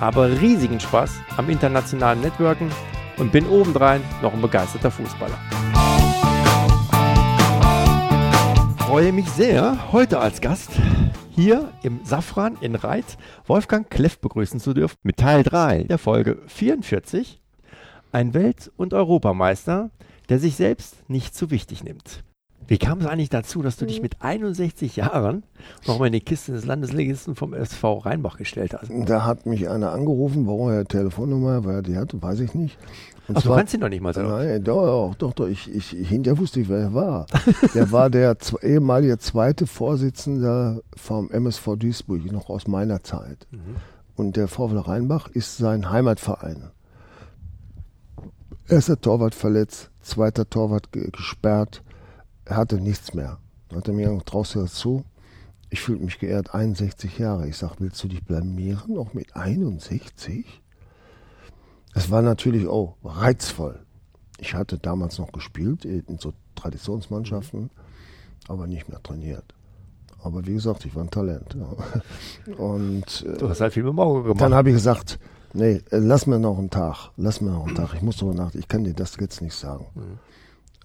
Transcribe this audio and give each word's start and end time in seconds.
habe 0.00 0.40
riesigen 0.40 0.80
Spaß 0.80 1.12
am 1.36 1.50
internationalen 1.50 2.20
Networken 2.20 2.70
und 3.18 3.32
bin 3.32 3.46
obendrein 3.46 4.02
noch 4.22 4.32
ein 4.32 4.42
begeisterter 4.42 4.90
Fußballer. 4.90 5.38
Freue 8.78 9.12
mich 9.12 9.28
sehr, 9.30 9.92
heute 9.92 10.20
als 10.20 10.40
Gast 10.40 10.70
hier 11.34 11.72
im 11.82 12.00
Safran 12.04 12.56
in 12.60 12.76
Reit 12.76 13.18
Wolfgang 13.46 13.90
Kleff 13.90 14.20
begrüßen 14.20 14.60
zu 14.60 14.72
dürfen 14.72 14.96
mit 15.02 15.16
Teil 15.16 15.42
3 15.42 15.84
der 15.84 15.98
Folge 15.98 16.42
44. 16.46 17.40
Ein 18.12 18.34
Welt- 18.34 18.70
und 18.76 18.94
Europameister, 18.94 19.90
der 20.28 20.38
sich 20.38 20.54
selbst 20.54 21.08
nicht 21.08 21.34
zu 21.34 21.50
wichtig 21.50 21.82
nimmt. 21.82 22.22
Wie 22.66 22.78
kam 22.78 23.00
es 23.00 23.06
eigentlich 23.06 23.28
dazu, 23.28 23.62
dass 23.62 23.76
du 23.76 23.86
dich 23.86 24.00
mit 24.00 24.22
61 24.22 24.96
Jahren 24.96 25.42
nochmal 25.86 26.08
in 26.08 26.12
die 26.14 26.20
Kiste 26.20 26.52
des 26.52 26.64
Landesligisten 26.64 27.34
vom 27.34 27.52
SV 27.52 27.98
Rheinbach 27.98 28.38
gestellt 28.38 28.74
hast? 28.74 28.90
Da 29.06 29.24
hat 29.24 29.46
mich 29.46 29.68
einer 29.68 29.92
angerufen, 29.92 30.46
warum 30.46 30.70
er 30.70 30.84
Telefonnummer, 30.84 31.64
weil 31.64 31.76
er 31.76 31.82
die 31.82 31.96
hatte, 31.96 32.22
weiß 32.22 32.40
ich 32.40 32.54
nicht. 32.54 32.78
Und 33.28 33.38
Ach, 33.38 33.42
zwar, 33.42 33.52
du 33.52 33.58
kannst 33.58 33.74
ihn 33.74 33.80
doch 33.80 33.88
nicht 33.88 34.02
mal 34.02 34.12
sagen. 34.12 34.28
Nein, 34.28 34.62
doch, 34.62 35.14
doch, 35.14 35.32
doch. 35.32 35.46
Ich, 35.48 35.74
ich, 35.74 35.88
hinterher 35.90 36.38
wusste 36.38 36.60
ich, 36.60 36.68
wer 36.68 36.78
er 36.78 36.94
war. 36.94 37.26
der 37.74 37.90
war 37.90 38.10
der 38.10 38.36
ehemalige 38.62 39.18
zweite 39.18 39.66
Vorsitzende 39.66 40.82
vom 40.96 41.30
MSV 41.30 41.76
Duisburg, 41.76 42.30
noch 42.30 42.50
aus 42.50 42.66
meiner 42.66 43.02
Zeit. 43.02 43.46
Mhm. 43.50 43.76
Und 44.16 44.36
der 44.36 44.48
VfL 44.48 44.78
Rheinbach 44.78 45.28
ist 45.28 45.56
sein 45.56 45.90
Heimatverein. 45.90 46.70
Erster 48.68 48.98
Torwart 48.98 49.34
verletzt, 49.34 49.90
zweiter 50.00 50.48
Torwart 50.48 50.90
gesperrt, 50.92 51.82
er 52.44 52.56
hatte 52.56 52.80
nichts 52.80 53.14
mehr. 53.14 53.38
Dann 53.68 53.78
hat 53.78 53.88
er 53.88 53.94
mir 53.94 54.08
gesagt, 54.08 54.28
traust 54.28 54.54
du 54.54 54.60
das 54.60 54.74
zu? 54.74 55.04
Ich 55.70 55.80
fühlte 55.80 56.04
mich 56.04 56.18
geehrt, 56.18 56.54
61 56.54 57.18
Jahre. 57.18 57.48
Ich 57.48 57.56
sage, 57.56 57.74
willst 57.78 58.02
du 58.04 58.08
dich 58.08 58.24
blamieren, 58.24 58.96
auch 58.98 59.14
mit 59.14 59.34
61? 59.34 60.62
Es 61.94 62.10
war 62.10 62.22
natürlich 62.22 62.66
auch 62.66 62.96
reizvoll. 63.02 63.80
Ich 64.38 64.54
hatte 64.54 64.78
damals 64.78 65.18
noch 65.18 65.32
gespielt 65.32 65.84
in 65.84 66.18
so 66.18 66.32
Traditionsmannschaften, 66.54 67.70
aber 68.48 68.66
nicht 68.66 68.88
mehr 68.88 69.02
trainiert. 69.02 69.44
Aber 70.22 70.46
wie 70.46 70.54
gesagt, 70.54 70.84
ich 70.84 70.94
war 70.94 71.04
ein 71.04 71.10
Talent. 71.10 71.56
Und 72.58 73.24
du 73.38 73.48
hast 73.48 73.60
halt 73.60 73.72
viel 73.72 73.84
mit 73.84 73.98
Auge 73.98 74.22
gemacht. 74.22 74.40
Dann 74.40 74.54
habe 74.54 74.70
ich 74.70 74.76
gesagt, 74.76 75.18
nee, 75.52 75.82
lass 75.90 76.26
mir 76.26 76.38
noch 76.38 76.58
einen 76.58 76.70
Tag, 76.70 77.10
lass 77.16 77.40
mir 77.40 77.50
noch 77.50 77.66
einen 77.66 77.76
Tag. 77.76 77.94
Ich 77.94 78.02
muss 78.02 78.16
darüber 78.16 78.34
nachdenken. 78.34 78.58
Ich 78.58 78.68
kann 78.68 78.84
dir 78.84 78.94
das 78.94 79.16
jetzt 79.20 79.40
nicht 79.40 79.54
sagen. 79.54 79.86
Mhm. 79.94 80.18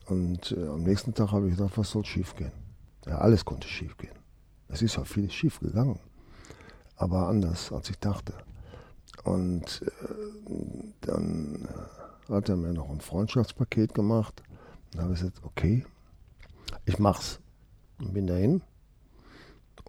Und 0.10 0.56
äh, 0.58 0.68
am 0.68 0.84
nächsten 0.84 1.14
Tag 1.14 1.32
habe 1.32 1.48
ich 1.48 1.56
gedacht, 1.56 1.78
was 1.78 1.92
soll 1.92 2.04
schief 2.04 2.36
gehen? 2.36 2.52
Ja, 3.06 3.20
alles 3.20 3.46
konnte 3.46 3.68
schief 3.68 3.96
gehen. 3.98 4.16
Es 4.68 4.82
ist 4.82 4.96
ja 4.96 5.04
vieles 5.04 5.34
schief 5.34 5.60
gegangen, 5.60 6.00
aber 6.96 7.28
anders, 7.28 7.72
als 7.72 7.90
ich 7.90 8.00
dachte. 8.00 8.34
Und 9.24 9.84
äh, 9.86 10.50
dann 11.02 11.68
äh, 12.30 12.34
hat 12.34 12.50
er 12.50 12.56
mir 12.56 12.74
noch 12.74 12.90
ein 12.90 13.02
Freundschaftspaket 13.02 13.94
gemacht. 13.94 14.42
Da 14.92 15.04
habe 15.04 15.14
ich 15.14 15.20
gesagt, 15.20 15.42
okay, 15.44 15.86
ich 16.86 16.98
mach's. 16.98 17.40
Und 18.00 18.14
bin 18.14 18.26
dahin. 18.26 18.62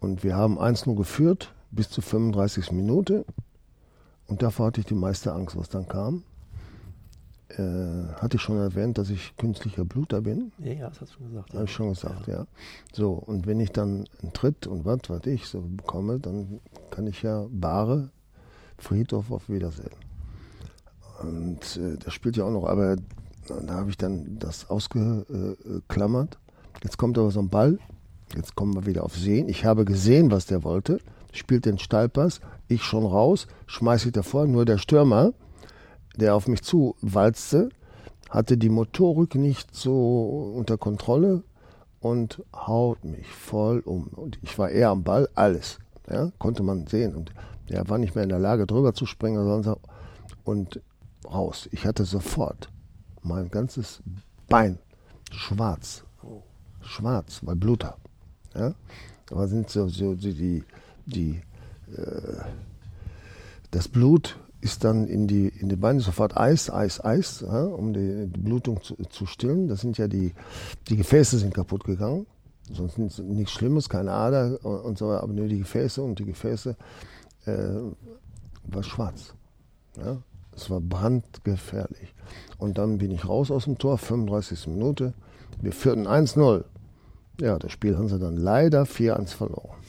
Und 0.00 0.22
wir 0.22 0.36
haben 0.36 0.58
1-0 0.58 0.96
geführt 0.96 1.54
bis 1.70 1.88
zur 1.88 2.02
35. 2.02 2.72
Minute. 2.72 3.24
Und 4.26 4.42
davor 4.42 4.66
hatte 4.66 4.80
ich 4.80 4.86
die 4.86 4.94
meiste 4.94 5.32
Angst, 5.32 5.56
was 5.56 5.68
dann 5.68 5.88
kam 5.88 6.24
äh, 7.58 8.12
hatte 8.14 8.36
ich 8.36 8.42
schon 8.42 8.58
erwähnt, 8.58 8.98
dass 8.98 9.10
ich 9.10 9.36
künstlicher 9.36 9.84
Bluter 9.84 10.20
bin. 10.20 10.52
Ja, 10.58 10.72
ja, 10.72 10.88
das 10.88 11.00
hast 11.00 11.12
du 11.12 11.18
schon 11.18 11.28
gesagt. 11.28 11.54
Habe 11.54 11.64
ich 11.64 11.72
schon 11.72 11.88
gesagt, 11.90 12.26
ja. 12.26 12.34
ja. 12.34 12.46
So, 12.92 13.12
und 13.12 13.46
wenn 13.46 13.60
ich 13.60 13.72
dann 13.72 14.04
einen 14.22 14.32
Tritt 14.32 14.66
und 14.66 14.84
was 14.84 15.00
weiß 15.08 15.26
ich 15.26 15.46
so 15.46 15.60
bekomme, 15.60 16.18
dann 16.18 16.60
kann 16.90 17.06
ich 17.06 17.22
ja 17.22 17.46
Bare, 17.50 18.10
Friedhof 18.78 19.30
auf 19.30 19.48
Wiedersehen. 19.48 19.90
Und 21.22 21.76
äh, 21.76 21.96
das 21.98 22.14
spielt 22.14 22.36
ja 22.36 22.44
auch 22.44 22.50
noch, 22.50 22.64
aber 22.64 22.96
da 23.46 23.74
habe 23.74 23.90
ich 23.90 23.98
dann 23.98 24.38
das 24.38 24.70
ausgeklammert. 24.70 26.38
Jetzt 26.82 26.98
kommt 26.98 27.18
aber 27.18 27.30
so 27.30 27.40
ein 27.40 27.48
Ball, 27.48 27.78
jetzt 28.36 28.54
kommen 28.54 28.74
wir 28.74 28.86
wieder 28.86 29.04
auf 29.04 29.16
Sehen. 29.16 29.48
Ich 29.48 29.64
habe 29.64 29.84
gesehen, 29.84 30.30
was 30.30 30.46
der 30.46 30.62
wollte, 30.62 30.98
spielt 31.32 31.66
den 31.66 31.78
Steilpass, 31.78 32.40
ich 32.68 32.82
schon 32.82 33.04
raus, 33.04 33.48
schmeiße 33.66 34.08
ich 34.08 34.12
davor, 34.12 34.46
nur 34.46 34.64
der 34.64 34.78
Stürmer, 34.78 35.32
der 36.16 36.34
auf 36.34 36.48
mich 36.48 36.62
zu 36.62 36.96
walzte, 37.00 37.70
hatte 38.28 38.56
die 38.56 38.68
Motorik 38.68 39.34
nicht 39.34 39.74
so 39.74 40.52
unter 40.56 40.78
Kontrolle 40.78 41.42
und 42.00 42.42
haut 42.54 43.04
mich 43.04 43.26
voll 43.26 43.80
um. 43.80 44.08
Und 44.08 44.38
ich 44.42 44.58
war 44.58 44.70
eher 44.70 44.90
am 44.90 45.02
Ball, 45.02 45.28
alles. 45.34 45.78
Ja, 46.08 46.30
konnte 46.38 46.62
man 46.62 46.86
sehen. 46.86 47.14
Und 47.14 47.32
der 47.68 47.88
war 47.88 47.98
nicht 47.98 48.14
mehr 48.14 48.24
in 48.24 48.30
der 48.30 48.38
Lage, 48.38 48.66
drüber 48.66 48.94
zu 48.94 49.06
springen 49.06 49.44
sonst 49.44 49.78
und 50.44 50.80
raus. 51.24 51.68
Ich 51.72 51.86
hatte 51.86 52.04
sofort 52.04 52.70
mein 53.22 53.50
ganzes 53.50 54.02
Bein 54.48 54.78
schwarz. 55.30 56.04
Schwarz, 56.80 57.40
weil 57.44 57.56
Blut 57.56 57.84
habe. 57.84 58.00
Ja? 58.54 58.74
Aber 59.30 59.46
sind 59.46 59.70
so, 59.70 59.88
so 59.88 60.14
die, 60.14 60.64
die, 61.06 61.42
äh, 61.96 62.42
das 63.70 63.86
Blut 63.86 64.38
ist 64.60 64.84
dann 64.84 65.06
in 65.06 65.26
die, 65.26 65.48
in 65.48 65.68
die 65.68 65.76
Beine 65.76 66.00
sofort 66.00 66.36
Eis, 66.36 66.70
Eis, 66.70 67.02
Eis, 67.02 67.40
ja, 67.40 67.64
um 67.64 67.92
die, 67.92 68.26
die 68.26 68.40
Blutung 68.40 68.82
zu, 68.82 68.94
zu, 69.08 69.26
stillen. 69.26 69.68
Das 69.68 69.80
sind 69.80 69.96
ja 69.98 70.06
die, 70.06 70.34
die 70.88 70.96
Gefäße 70.96 71.38
sind 71.38 71.54
kaputt 71.54 71.84
gegangen. 71.84 72.26
Sonst 72.72 72.98
nichts 72.98 73.52
Schlimmes, 73.52 73.88
keine 73.88 74.12
Ader 74.12 74.64
und 74.64 74.96
so, 74.98 75.10
aber 75.10 75.32
nur 75.32 75.48
die 75.48 75.58
Gefäße 75.58 76.02
und 76.02 76.18
die 76.18 76.26
Gefäße 76.26 76.76
äh, 77.46 77.52
war 78.64 78.82
schwarz. 78.82 79.34
Ja. 79.96 80.18
Es 80.54 80.68
war 80.68 80.80
brandgefährlich. 80.80 82.14
Und 82.58 82.78
dann 82.78 82.98
bin 82.98 83.10
ich 83.10 83.26
raus 83.26 83.50
aus 83.50 83.64
dem 83.64 83.78
Tor, 83.78 83.98
35. 83.98 84.68
Minute. 84.68 85.14
Wir 85.60 85.72
führten 85.72 86.06
1-0. 86.06 86.64
Ja, 87.40 87.58
das 87.58 87.72
Spiel 87.72 87.96
haben 87.96 88.08
sie 88.08 88.18
dann 88.18 88.36
leider 88.36 88.82
4-1 88.82 89.28
verloren. 89.28 89.79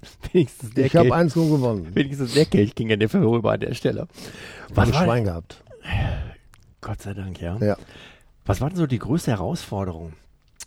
Wenigstens 0.32 0.74
der 0.74 0.86
ich 0.86 0.96
habe 0.96 1.14
eins 1.14 1.34
nur 1.34 1.48
gewonnen. 1.58 1.94
Wenigstens 1.94 2.34
der 2.34 2.46
Kelch 2.46 2.74
ging 2.74 2.92
an 2.92 3.00
der 3.00 3.08
vorüber 3.08 3.52
an 3.52 3.60
der 3.60 3.74
Stelle. 3.74 4.06
Was 4.74 4.92
war 4.92 5.04
Schwein 5.04 5.24
gehabt. 5.24 5.62
Gott 6.80 7.02
sei 7.02 7.14
Dank, 7.14 7.40
ja. 7.40 7.56
ja. 7.58 7.76
Was 8.46 8.60
war 8.60 8.68
denn 8.68 8.78
so 8.78 8.86
die 8.86 8.98
größte 8.98 9.30
Herausforderung 9.32 10.12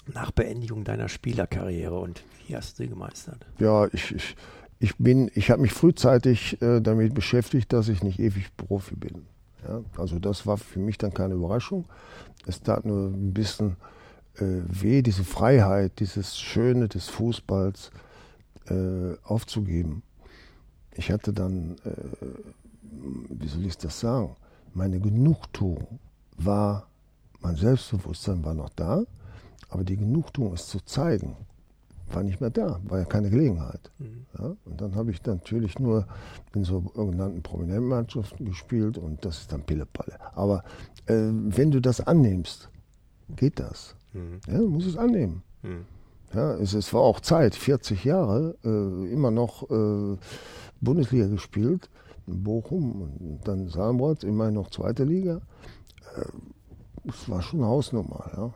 nach 0.07 0.31
Beendigung 0.31 0.83
deiner 0.83 1.09
Spielerkarriere 1.09 1.97
und 1.97 2.23
wie 2.47 2.55
hast 2.55 2.77
du 2.77 2.83
sie 2.83 2.89
gemeistert? 2.89 3.45
Ja, 3.59 3.87
ich, 3.93 4.13
ich, 4.13 4.35
ich 4.79 4.97
bin, 4.97 5.31
ich 5.35 5.51
habe 5.51 5.61
mich 5.61 5.71
frühzeitig 5.71 6.61
äh, 6.61 6.81
damit 6.81 7.13
beschäftigt, 7.13 7.71
dass 7.71 7.87
ich 7.87 8.03
nicht 8.03 8.19
ewig 8.19 8.55
Profi 8.57 8.95
bin. 8.95 9.25
Ja, 9.67 9.81
also 9.97 10.19
das 10.19 10.47
war 10.47 10.57
für 10.57 10.79
mich 10.79 10.97
dann 10.97 11.13
keine 11.13 11.35
Überraschung. 11.35 11.85
Es 12.47 12.61
tat 12.61 12.85
nur 12.85 13.09
ein 13.09 13.33
bisschen 13.33 13.77
äh, 14.37 14.61
weh, 14.65 15.01
diese 15.01 15.23
Freiheit, 15.23 15.99
dieses 15.99 16.39
Schöne 16.39 16.87
des 16.87 17.09
Fußballs 17.09 17.91
äh, 18.69 19.15
aufzugeben. 19.23 20.03
Ich 20.93 21.11
hatte 21.11 21.33
dann, 21.33 21.77
äh, 21.85 22.27
wie 23.29 23.47
soll 23.47 23.65
ich 23.65 23.77
das 23.77 23.99
sagen, 23.99 24.35
meine 24.73 24.99
Genugtuung 24.99 25.99
war, 26.37 26.87
mein 27.39 27.55
Selbstbewusstsein 27.55 28.43
war 28.43 28.53
noch 28.53 28.69
da, 28.69 29.03
aber 29.69 29.83
die 29.83 29.97
Genugtuung, 29.97 30.53
es 30.53 30.67
zu 30.67 30.79
zeigen, 30.81 31.37
war 32.13 32.23
nicht 32.23 32.41
mehr 32.41 32.49
da, 32.49 32.79
war 32.83 32.99
ja 32.99 33.05
keine 33.05 33.29
Gelegenheit. 33.29 33.91
Mhm. 33.99 34.25
Ja? 34.37 34.55
Und 34.65 34.81
dann 34.81 34.95
habe 34.95 35.11
ich 35.11 35.25
natürlich 35.25 35.79
nur 35.79 36.05
in 36.53 36.63
so 36.63 36.91
sogenannten 36.93 37.41
prominenten 37.41 37.87
Mannschaften 37.87 38.45
gespielt 38.45 38.97
und 38.97 39.23
das 39.23 39.39
ist 39.39 39.51
dann 39.51 39.63
Pillepalle. 39.63 40.17
Aber 40.35 40.63
äh, 41.05 41.29
wenn 41.31 41.71
du 41.71 41.79
das 41.79 42.01
annimmst, 42.01 42.69
geht 43.35 43.59
das. 43.59 43.95
Mhm. 44.13 44.39
Ja, 44.47 44.57
du 44.57 44.69
musst 44.69 44.87
es 44.87 44.97
annehmen. 44.97 45.41
Mhm. 45.63 45.85
Ja, 46.33 46.53
es, 46.55 46.73
es 46.73 46.93
war 46.93 47.01
auch 47.01 47.19
Zeit, 47.19 47.55
40 47.55 48.05
Jahre, 48.05 48.55
äh, 48.63 49.11
immer 49.11 49.31
noch 49.31 49.69
äh, 49.69 50.17
Bundesliga 50.79 51.27
gespielt, 51.27 51.89
Bochum 52.25 53.01
und 53.01 53.39
dann 53.43 53.67
Salmrad, 53.67 54.23
immerhin 54.23 54.53
noch 54.53 54.69
zweite 54.69 55.03
Liga. 55.03 55.41
Äh, 56.15 57.09
es 57.09 57.29
war 57.29 57.41
schon 57.41 57.65
Hausnummer, 57.65 58.31
ja. 58.35 58.53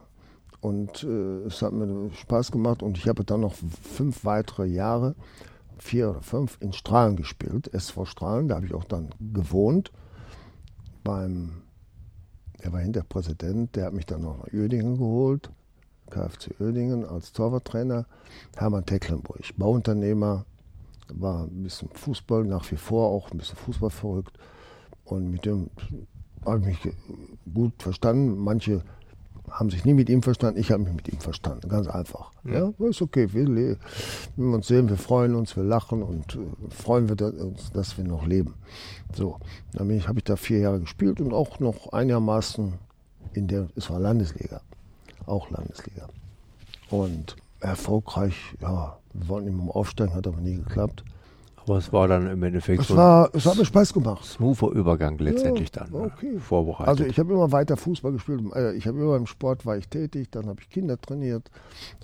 Und 0.61 1.03
äh, 1.03 1.45
es 1.45 1.61
hat 1.61 1.73
mir 1.73 2.09
Spaß 2.11 2.51
gemacht 2.51 2.81
und 2.81 2.97
ich 2.97 3.07
habe 3.07 3.23
dann 3.23 3.41
noch 3.41 3.53
fünf 3.53 4.23
weitere 4.25 4.65
Jahre, 4.65 5.15
vier 5.77 6.09
oder 6.11 6.21
fünf, 6.21 6.57
in 6.61 6.73
Strahlen 6.73 7.17
gespielt, 7.17 7.71
SV 7.73 8.05
Strahlen, 8.05 8.47
da 8.47 8.55
habe 8.55 8.65
ich 8.65 8.73
auch 8.73 8.85
dann 8.85 9.09
gewohnt. 9.19 9.91
beim, 11.03 11.61
der 12.63 12.73
war 12.73 12.79
hinter 12.79 13.03
Präsident, 13.03 13.75
der 13.75 13.85
hat 13.85 13.93
mich 13.93 14.05
dann 14.05 14.21
noch 14.21 14.37
nach 14.39 14.53
Uerdingen 14.53 14.97
geholt, 14.97 15.51
KFC 16.09 16.59
Uerdingen 16.59 17.05
als 17.05 17.31
Torwarttrainer. 17.33 18.05
Hermann 18.55 18.85
Tecklenburg, 18.85 19.41
Bauunternehmer, 19.57 20.45
war 21.13 21.43
ein 21.43 21.63
bisschen 21.63 21.89
Fußball, 21.93 22.43
nach 22.45 22.69
wie 22.71 22.77
vor 22.77 23.09
auch 23.09 23.31
ein 23.31 23.37
bisschen 23.37 23.57
Fußball 23.57 23.89
verrückt. 23.89 24.37
Und 25.03 25.31
mit 25.31 25.45
dem 25.45 25.69
habe 26.45 26.59
ich 26.59 26.65
mich 26.65 26.95
gut 27.53 27.73
verstanden. 27.81 28.37
Manche 28.37 28.83
haben 29.49 29.69
sich 29.69 29.85
nie 29.85 29.93
mit 29.93 30.09
ihm 30.09 30.21
verstanden, 30.21 30.59
ich 30.59 30.71
habe 30.71 30.83
mich 30.83 30.93
mit 30.93 31.07
ihm 31.07 31.19
verstanden, 31.19 31.69
ganz 31.69 31.87
einfach. 31.87 32.31
Ja, 32.43 32.71
ja 32.79 32.87
ist 32.87 33.01
okay, 33.01 33.31
wir, 33.33 33.47
wenn 33.47 33.77
wir 34.35 34.55
uns 34.55 34.67
sehen, 34.67 34.89
wir 34.89 34.97
freuen 34.97 35.35
uns, 35.35 35.55
wir 35.55 35.63
lachen 35.63 36.03
und 36.03 36.35
äh, 36.35 36.69
freuen 36.69 37.07
wir 37.07 37.21
uns, 37.43 37.71
dass 37.71 37.97
wir 37.97 38.03
noch 38.03 38.25
leben. 38.25 38.55
So, 39.13 39.37
dann 39.73 39.89
habe 40.07 40.19
ich 40.19 40.23
da 40.23 40.35
vier 40.35 40.59
Jahre 40.59 40.79
gespielt 40.79 41.21
und 41.21 41.33
auch 41.33 41.59
noch 41.59 41.93
einigermaßen 41.93 42.73
in 43.33 43.47
der, 43.47 43.67
es 43.75 43.89
war 43.89 43.99
Landesliga, 43.99 44.61
auch 45.27 45.49
Landesliga. 45.49 46.09
Und 46.89 47.35
erfolgreich, 47.59 48.35
ja, 48.61 48.97
wir 49.13 49.27
wollten 49.27 49.47
immer 49.47 49.75
aufsteigen, 49.75 50.13
hat 50.13 50.27
aber 50.27 50.41
nie 50.41 50.55
geklappt. 50.55 51.03
Aber 51.67 51.79
es 51.79 51.91
war 51.91 52.07
dann 52.07 52.29
im 52.29 52.43
Endeffekt 52.43 52.81
es 52.81 52.89
so 52.89 52.95
war, 52.95 53.29
es 53.33 53.43
hat 53.45 53.57
mir 53.57 53.65
Spaß 53.65 53.91
gemacht. 53.93 54.23
Smoother 54.23 54.69
Übergang 54.69 55.17
letztendlich 55.17 55.71
ja, 55.75 55.83
dann. 55.83 55.91
Ne? 55.91 56.11
Okay. 56.13 56.37
Vorbereitet. 56.37 56.87
Also 56.87 57.05
ich 57.05 57.17
habe 57.17 57.33
immer 57.33 57.51
weiter 57.51 57.75
Fußball 57.75 58.11
gespielt. 58.11 58.41
Äh, 58.53 58.73
ich 58.73 58.85
habe 58.85 58.99
immer 58.99 59.15
im 59.15 59.25
Sport 59.25 59.65
war 59.65 59.75
ich 59.75 59.87
tätig. 59.87 60.29
Dann 60.29 60.47
habe 60.47 60.61
ich 60.61 60.69
Kinder 60.69 60.99
trainiert. 61.01 61.49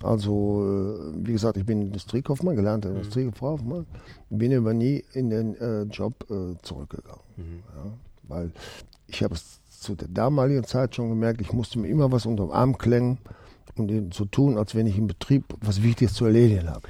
Also 0.02 0.64
äh, 1.14 1.26
wie 1.26 1.32
gesagt, 1.32 1.58
ich 1.58 1.64
bin 1.64 1.80
Industriekaufmann, 1.80 2.56
gelernter 2.56 2.90
mhm. 2.90 2.96
Industriekaufmann. 2.96 3.86
Bin 4.30 4.56
aber 4.56 4.74
nie 4.74 5.04
in 5.12 5.30
den 5.30 5.54
äh, 5.54 5.82
Job 5.82 6.26
äh, 6.28 6.56
zurückgegangen. 6.62 7.22
Mhm. 7.36 7.62
Ja, 7.76 7.92
weil 8.24 8.52
ich 9.06 9.22
habe 9.22 9.34
es 9.34 9.61
zu 9.82 9.94
der 9.94 10.08
damaligen 10.08 10.64
Zeit 10.64 10.94
schon 10.94 11.10
gemerkt, 11.10 11.40
ich 11.40 11.52
musste 11.52 11.78
mir 11.78 11.88
immer 11.88 12.10
was 12.10 12.26
unter 12.26 12.44
dem 12.44 12.52
Arm 12.52 12.78
klängen 12.78 13.18
und 13.76 13.90
um 13.90 14.12
so 14.12 14.24
tun, 14.24 14.58
als 14.58 14.74
wenn 14.74 14.86
ich 14.86 14.96
im 14.96 15.06
Betrieb 15.06 15.44
was 15.60 15.82
Wichtiges 15.82 16.14
zu 16.14 16.24
erledigen 16.24 16.70
habe. 16.70 16.88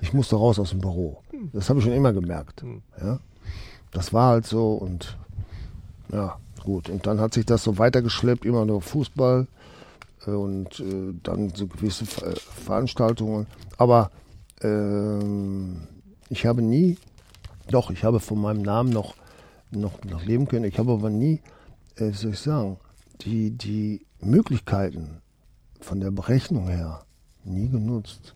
Ich 0.00 0.12
musste 0.12 0.36
raus 0.36 0.58
aus 0.58 0.70
dem 0.70 0.80
Büro. 0.80 1.22
Das 1.52 1.68
habe 1.68 1.78
ich 1.78 1.84
schon 1.84 1.94
immer 1.94 2.12
gemerkt. 2.12 2.62
Hm. 2.62 2.82
Ja? 3.00 3.18
Das 3.92 4.12
war 4.12 4.30
halt 4.30 4.46
so 4.46 4.72
und 4.74 5.16
ja, 6.12 6.36
gut. 6.62 6.90
Und 6.90 7.06
dann 7.06 7.20
hat 7.20 7.34
sich 7.34 7.46
das 7.46 7.62
so 7.62 7.78
weitergeschleppt, 7.78 8.44
immer 8.44 8.64
nur 8.64 8.82
Fußball 8.82 9.46
äh, 10.26 10.30
und 10.30 10.80
äh, 10.80 11.14
dann 11.22 11.50
so 11.50 11.66
gewisse 11.66 12.04
Ver 12.06 12.34
Veranstaltungen. 12.36 13.46
Aber 13.78 14.10
ähm, 14.62 15.82
ich 16.28 16.46
habe 16.46 16.62
nie, 16.62 16.98
doch, 17.70 17.90
ich 17.90 18.04
habe 18.04 18.20
von 18.20 18.40
meinem 18.40 18.62
Namen 18.62 18.90
noch, 18.90 19.14
noch, 19.70 20.02
noch 20.04 20.24
leben 20.24 20.48
können. 20.48 20.64
Ich 20.64 20.78
habe 20.78 20.92
aber 20.92 21.10
nie, 21.10 21.40
äh, 21.96 22.10
soll 22.12 22.32
ich 22.32 22.40
sagen, 22.40 22.78
die, 23.20 23.50
die 23.50 24.06
Möglichkeiten 24.20 25.20
von 25.80 26.00
der 26.00 26.10
Berechnung 26.10 26.68
her 26.68 27.04
nie 27.44 27.68
genutzt. 27.68 28.34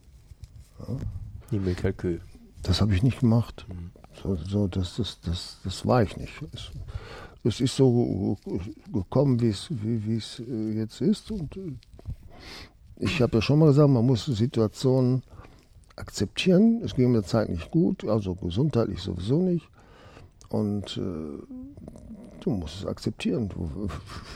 Ja? 0.80 0.96
Nie 1.50 1.58
mit 1.58 1.78
Kalkül. 1.78 2.20
Das 2.62 2.80
habe 2.80 2.94
ich 2.94 3.02
nicht 3.02 3.20
gemacht. 3.20 3.66
Mhm. 3.68 3.90
So, 4.22 4.36
so, 4.36 4.66
das, 4.66 4.96
das, 4.96 5.20
das, 5.20 5.58
das 5.64 5.86
war 5.86 6.02
ich 6.02 6.16
nicht. 6.16 6.32
Es, 6.52 6.70
es 7.44 7.60
ist 7.60 7.76
so 7.76 8.36
gekommen, 8.92 9.40
wie 9.40 9.50
es, 9.50 9.68
wie, 9.70 10.16
es 10.16 10.40
äh, 10.40 10.72
jetzt 10.72 11.00
ist. 11.00 11.30
Und 11.30 11.56
äh, 11.56 11.72
ich 12.96 13.22
habe 13.22 13.38
ja 13.38 13.42
schon 13.42 13.60
mal 13.60 13.66
gesagt, 13.66 13.88
man 13.88 14.04
muss 14.04 14.24
Situationen 14.26 15.22
akzeptieren. 15.96 16.80
Es 16.84 16.94
ging 16.94 17.12
mir 17.12 17.22
Zeit 17.22 17.48
nicht 17.48 17.70
gut, 17.70 18.04
also 18.04 18.34
gesundheitlich 18.34 19.00
sowieso 19.00 19.40
nicht. 19.40 19.68
Und 20.48 20.96
äh, 20.96 22.07
du 22.48 22.54
musst 22.54 22.80
es 22.80 22.86
akzeptieren. 22.86 23.48
Du 23.48 23.88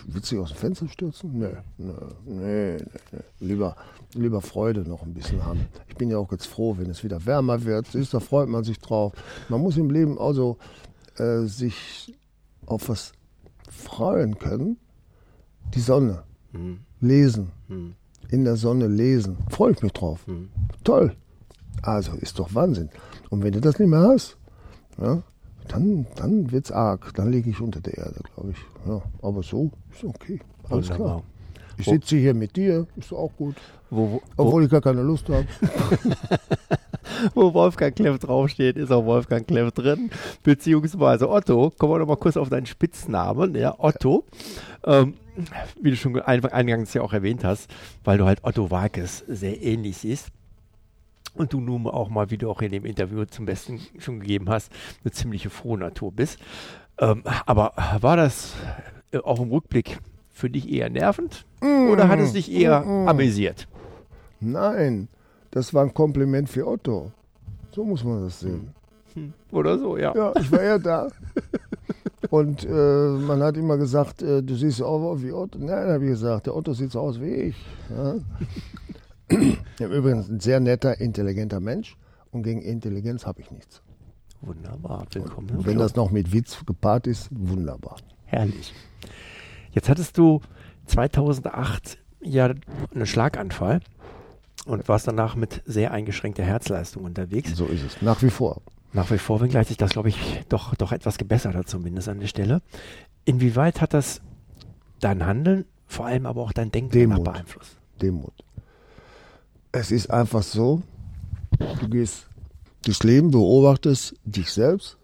willst 0.07 0.31
dich 0.31 0.39
aus 0.39 0.51
dem 0.51 0.59
Fenster 0.59 0.89
stürzen? 0.89 1.39
Nee, 1.39 1.57
nee, 1.79 1.93
nee, 2.27 2.77
nee. 3.11 3.21
Lieber, 3.41 3.77
lieber 4.15 4.41
Freude 4.41 4.81
noch 4.83 5.03
ein 5.03 5.15
bisschen 5.15 5.45
haben. 5.45 5.67
Ich 5.89 5.97
bin 5.97 6.11
ja 6.11 6.19
auch 6.19 6.31
jetzt 6.31 6.47
froh, 6.47 6.77
wenn 6.79 6.91
es 6.91 7.03
wieder 7.03 7.25
wärmer 7.25 7.65
wird. 7.65 7.87
Siehst, 7.89 8.15
da 8.15 8.21
freut 8.21 8.49
man 8.49 8.65
sich 8.65 8.79
drauf. 8.79 9.13
Man 9.49 9.61
muss 9.61 9.77
im 9.77 9.91
Leben 9.91 10.19
also 10.19 10.59
äh, 11.17 11.41
sich 11.47 12.15
auf 12.67 12.89
was 12.89 13.13
freuen 13.71 14.39
können. 14.39 14.77
Die 15.75 15.81
Sonne. 15.81 16.25
Mhm. 16.53 16.81
Lesen. 17.01 17.51
Mhm. 17.69 17.95
In 18.29 18.45
der 18.45 18.57
Sonne 18.57 18.87
lesen. 18.89 19.39
Freue 19.49 19.73
ich 19.73 19.83
mich 19.83 19.93
drauf. 19.93 20.27
Mhm. 20.27 20.51
Toll. 20.85 21.17
Also 21.81 22.13
ist 22.13 22.39
doch 22.39 22.55
Wahnsinn. 22.55 22.91
Und 23.31 23.43
wenn 23.43 23.53
du 23.53 23.61
das 23.61 23.79
nicht 23.79 23.89
mehr 23.89 24.01
hast, 24.01 24.37
ja, 25.01 25.23
dann, 25.69 26.07
dann 26.17 26.51
wird 26.53 26.67
es 26.67 26.73
arg. 26.73 27.13
Dann 27.15 27.31
liege 27.31 27.51
ich 27.51 27.61
unter 27.61 27.81
der 27.81 27.99
Erde, 27.99 28.21
glaube 28.35 28.51
ich. 28.53 28.59
Ja, 28.87 29.03
aber 29.23 29.43
so 29.43 29.71
ist 29.93 30.05
okay. 30.05 30.41
Alles 30.69 30.89
Wunderbar. 30.91 31.07
klar. 31.07 31.23
Ich 31.79 31.87
sitze 31.87 32.17
hier 32.17 32.35
mit 32.35 32.57
dir, 32.57 32.87
ist 32.97 33.13
auch 33.13 33.33
gut. 33.37 33.57
Wo, 33.91 34.11
wo, 34.13 34.23
Obwohl 34.37 34.65
ich 34.65 34.71
gar 34.71 34.81
keine 34.81 35.03
Lust 35.03 35.29
habe. 35.29 35.47
wo 37.35 37.53
Wolfgang 37.55 37.95
Kleff 37.97 38.19
draufsteht, 38.19 38.77
ist 38.77 38.93
auch 38.93 39.05
Wolfgang 39.05 39.47
Kleff 39.47 39.73
drin. 39.73 40.11
Beziehungsweise 40.43 41.29
Otto. 41.29 41.73
Kommen 41.79 41.95
wir 41.95 41.99
noch 41.99 42.07
mal 42.07 42.17
kurz 42.17 42.37
auf 42.37 42.51
deinen 42.51 42.67
Spitznamen, 42.67 43.55
ja, 43.55 43.75
Otto. 43.79 44.25
Ähm, 44.85 45.15
wie 45.81 45.91
du 45.91 45.97
schon 45.97 46.21
eingangs 46.21 46.93
ja 46.95 47.03
auch 47.03 47.13
erwähnt 47.13 47.43
hast, 47.43 47.71
weil 48.05 48.19
du 48.19 48.27
halt 48.27 48.45
Otto 48.45 48.71
Walkes 48.71 49.25
sehr 49.27 49.63
ähnlich 49.63 49.97
siehst 49.99 50.31
und 51.35 51.53
du 51.53 51.61
nun 51.61 51.87
auch 51.87 52.09
mal, 52.09 52.31
wie 52.31 52.39
du 52.39 52.51
auch 52.51 52.63
in 52.63 52.73
dem 52.73 52.85
Interview 52.85 53.25
zum 53.25 53.47
Besten 53.47 53.81
schon 53.99 54.21
gegeben 54.21 54.49
hast, 54.49 54.73
eine 55.05 55.13
ziemliche 55.13 55.51
frohe 55.51 55.79
Natur 55.79 56.13
bist. 56.13 56.39
Ähm, 56.99 57.23
aber 57.47 57.73
war 58.01 58.17
das 58.17 58.55
äh, 59.13 59.19
auch 59.19 59.41
im 59.41 59.51
Rückblick 59.51 59.99
für 60.31 60.51
dich 60.51 60.71
eher 60.71 60.91
nervend 60.91 61.47
mm, 61.61 61.91
oder 61.91 62.09
hat 62.09 62.19
es 62.19 62.33
dich 62.33 62.51
eher 62.51 62.81
mm, 62.81 63.05
mm. 63.05 63.09
amüsiert? 63.09 63.69
Nein, 64.41 65.09
das 65.51 65.73
war 65.73 65.85
ein 65.85 65.95
Kompliment 65.95 66.49
für 66.49 66.67
Otto. 66.67 67.13
So 67.71 67.85
muss 67.85 68.05
man 68.05 68.25
das 68.25 68.41
sehen. 68.41 68.75
Hm. 69.15 69.33
Oder 69.51 69.79
so, 69.79 69.97
ja. 69.97 70.15
Ja, 70.15 70.33
ich 70.39 70.51
war 70.51 70.61
eher 70.61 70.79
da. 70.79 71.09
Und 72.31 72.65
äh, 72.65 72.71
man 72.71 73.43
hat 73.43 73.57
immer 73.57 73.77
gesagt, 73.77 74.23
äh, 74.23 74.43
du 74.43 74.55
siehst 74.55 74.83
auch 74.83 75.17
wie 75.21 75.33
Otto. 75.33 75.59
Nein, 75.59 75.89
habe 75.89 76.05
ich 76.05 76.11
gesagt, 76.11 76.47
der 76.47 76.57
Otto 76.57 76.73
sieht 76.73 76.93
so 76.93 77.01
aus 77.01 77.21
wie 77.21 77.35
ich. 77.35 77.57
Ja? 77.91 78.15
Übrigens 79.79 80.29
ein 80.29 80.41
sehr 80.41 80.61
netter, 80.61 81.01
intelligenter 81.01 81.61
Mensch 81.61 81.97
und 82.31 82.43
gegen 82.43 82.63
Intelligenz 82.63 83.27
habe 83.27 83.41
ich 83.41 83.51
nichts. 83.51 83.83
Wunderbar, 84.41 85.07
willkommen. 85.13 85.51
Und 85.51 85.67
wenn 85.67 85.79
das 85.79 85.95
noch 85.95 86.11
mit 86.11 86.33
Witz 86.33 86.65
gepaart 86.67 87.07
ist, 87.07 87.29
wunderbar. 87.31 87.97
Herrlich. 88.25 88.75
Jetzt 89.71 89.89
hattest 89.89 90.19
du 90.19 90.41
2008 90.87 91.99
ja 92.21 92.53
einen 92.95 93.07
Schlaganfall 93.07 93.81
und 94.67 94.89
warst 94.89 95.07
danach 95.07 95.37
mit 95.37 95.63
sehr 95.65 95.93
eingeschränkter 95.93 96.43
Herzleistung 96.43 97.05
unterwegs. 97.05 97.57
So 97.57 97.67
ist 97.67 97.85
es, 97.85 98.03
nach 98.03 98.23
wie 98.23 98.31
vor. 98.31 98.63
Nach 98.93 99.11
wie 99.11 99.19
vor, 99.19 99.41
wenngleich 99.41 99.69
sich 99.69 99.79
das, 99.79 99.93
glaube 99.93 100.11
ich, 100.11 100.45
doch, 100.49 100.75
doch 100.75 100.93
etwas 100.93 101.17
gebessert 101.17 101.55
hat, 101.55 101.69
zumindest 101.69 102.09
an 102.09 102.21
der 102.21 102.27
Stelle. 102.27 102.61
Inwieweit 103.25 103.81
hat 103.81 103.95
das 103.95 104.21
dein 105.01 105.25
Handeln, 105.25 105.65
vor 105.87 106.07
allem 106.07 106.27
aber 106.27 106.43
auch 106.43 106.53
dein 106.53 106.71
Denken 106.71 106.91
Demut. 106.91 107.25
beeinflusst? 107.25 107.79
Demut. 108.03 108.35
Es 109.75 109.91
ist 109.91 110.11
einfach 110.11 110.43
so, 110.43 110.83
du 111.59 111.89
gehst 111.89 112.27
durchs 112.85 113.03
Leben, 113.05 113.31
beobachtest 113.31 114.15
dich 114.23 114.53
selbst 114.53 114.99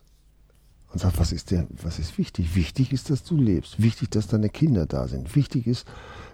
und 0.92 1.00
sagst, 1.00 1.18
was 1.18 1.32
ist, 1.32 1.50
der, 1.50 1.66
was 1.82 1.98
ist 1.98 2.18
wichtig? 2.18 2.54
Wichtig 2.54 2.92
ist, 2.92 3.08
dass 3.08 3.24
du 3.24 3.38
lebst. 3.38 3.82
Wichtig, 3.82 4.10
dass 4.10 4.26
deine 4.26 4.50
Kinder 4.50 4.84
da 4.84 5.08
sind. 5.08 5.34
Wichtig 5.34 5.66
ist, 5.66 5.88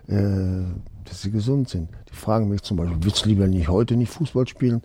äh, 0.09 0.65
dass 1.05 1.23
sie 1.23 1.31
gesund 1.31 1.69
sind. 1.69 1.91
Die 2.11 2.17
fragen 2.17 2.49
mich 2.49 2.63
zum 2.63 2.77
Beispiel, 2.77 2.99
willst 3.03 3.25
du 3.25 3.29
lieber 3.29 3.47
nicht 3.47 3.69
heute 3.69 3.95
nicht 3.95 4.11
Fußball 4.11 4.49
spielen? 4.49 4.83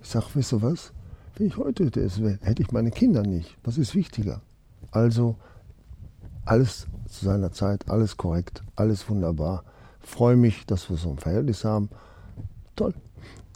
Ich 0.00 0.08
sage, 0.08 0.26
weißt 0.34 0.52
du 0.52 0.62
was? 0.62 0.92
Wenn 1.36 1.48
ich 1.48 1.56
heute 1.56 1.90
das 1.90 2.22
wäre, 2.22 2.38
hätte 2.42 2.62
ich 2.62 2.70
meine 2.70 2.92
Kinder 2.92 3.22
nicht. 3.22 3.56
Was 3.64 3.78
ist 3.78 3.96
wichtiger? 3.96 4.42
Also 4.92 5.34
alles 6.44 6.86
zu 7.08 7.24
seiner 7.24 7.50
Zeit, 7.50 7.88
alles 7.88 8.16
korrekt, 8.16 8.62
alles 8.76 9.08
wunderbar. 9.10 9.64
Freue 9.98 10.36
mich, 10.36 10.66
dass 10.66 10.88
wir 10.88 10.96
so 10.96 11.10
ein 11.10 11.18
Verhältnis 11.18 11.64
haben 11.64 11.88
toll. 12.76 12.94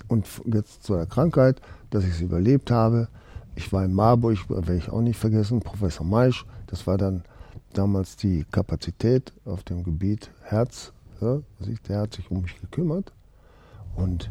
Und 0.08 0.26
jetzt 0.46 0.85
zu 0.85 0.94
der 0.94 1.06
Krankheit, 1.06 1.61
dass 1.90 2.04
ich 2.04 2.11
es 2.11 2.20
überlebt 2.20 2.70
habe. 2.70 3.08
Ich 3.54 3.73
war 3.73 3.85
in 3.85 3.92
Marburg, 3.92 4.38
werde 4.49 4.76
ich 4.76 4.90
auch 4.90 5.00
nicht 5.00 5.18
vergessen, 5.18 5.61
Professor 5.61 6.06
Maisch. 6.06 6.44
Das 6.66 6.87
war 6.87 6.99
dann 6.99 7.25
damals 7.73 8.16
die 8.16 8.44
Kapazität 8.50 9.32
auf 9.44 9.62
dem 9.64 9.82
Gebiet 9.82 10.30
Herz. 10.42 10.92
Ja, 11.20 11.40
der 11.88 12.00
hat 12.00 12.14
sich 12.14 12.30
um 12.30 12.42
mich 12.42 12.61
gekümmert. 12.61 13.12
Und 13.94 14.30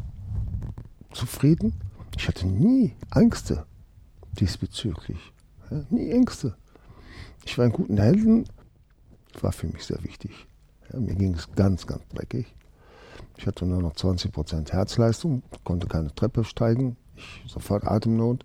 zufrieden. 1.12 1.74
Ich 2.16 2.28
hatte 2.28 2.46
nie 2.46 2.94
Ängste 3.14 3.66
diesbezüglich. 4.38 5.32
Ja, 5.70 5.82
nie 5.90 6.10
Ängste. 6.10 6.56
Ich 7.44 7.58
war 7.58 7.66
in 7.66 7.72
guten 7.72 7.98
Händen. 7.98 8.44
War 9.40 9.52
für 9.52 9.66
mich 9.66 9.84
sehr 9.84 10.02
wichtig. 10.02 10.46
Ja, 10.92 11.00
mir 11.00 11.14
ging 11.14 11.34
es 11.34 11.50
ganz, 11.52 11.86
ganz 11.86 12.06
dreckig. 12.08 12.54
Ich 13.36 13.46
hatte 13.46 13.66
nur 13.66 13.82
noch 13.82 13.94
20 13.94 14.32
Prozent 14.32 14.72
Herzleistung, 14.72 15.42
konnte 15.64 15.86
keine 15.86 16.14
Treppe 16.14 16.44
steigen, 16.44 16.96
ich 17.16 17.44
sofort 17.46 17.86
Atemnot. 17.86 18.44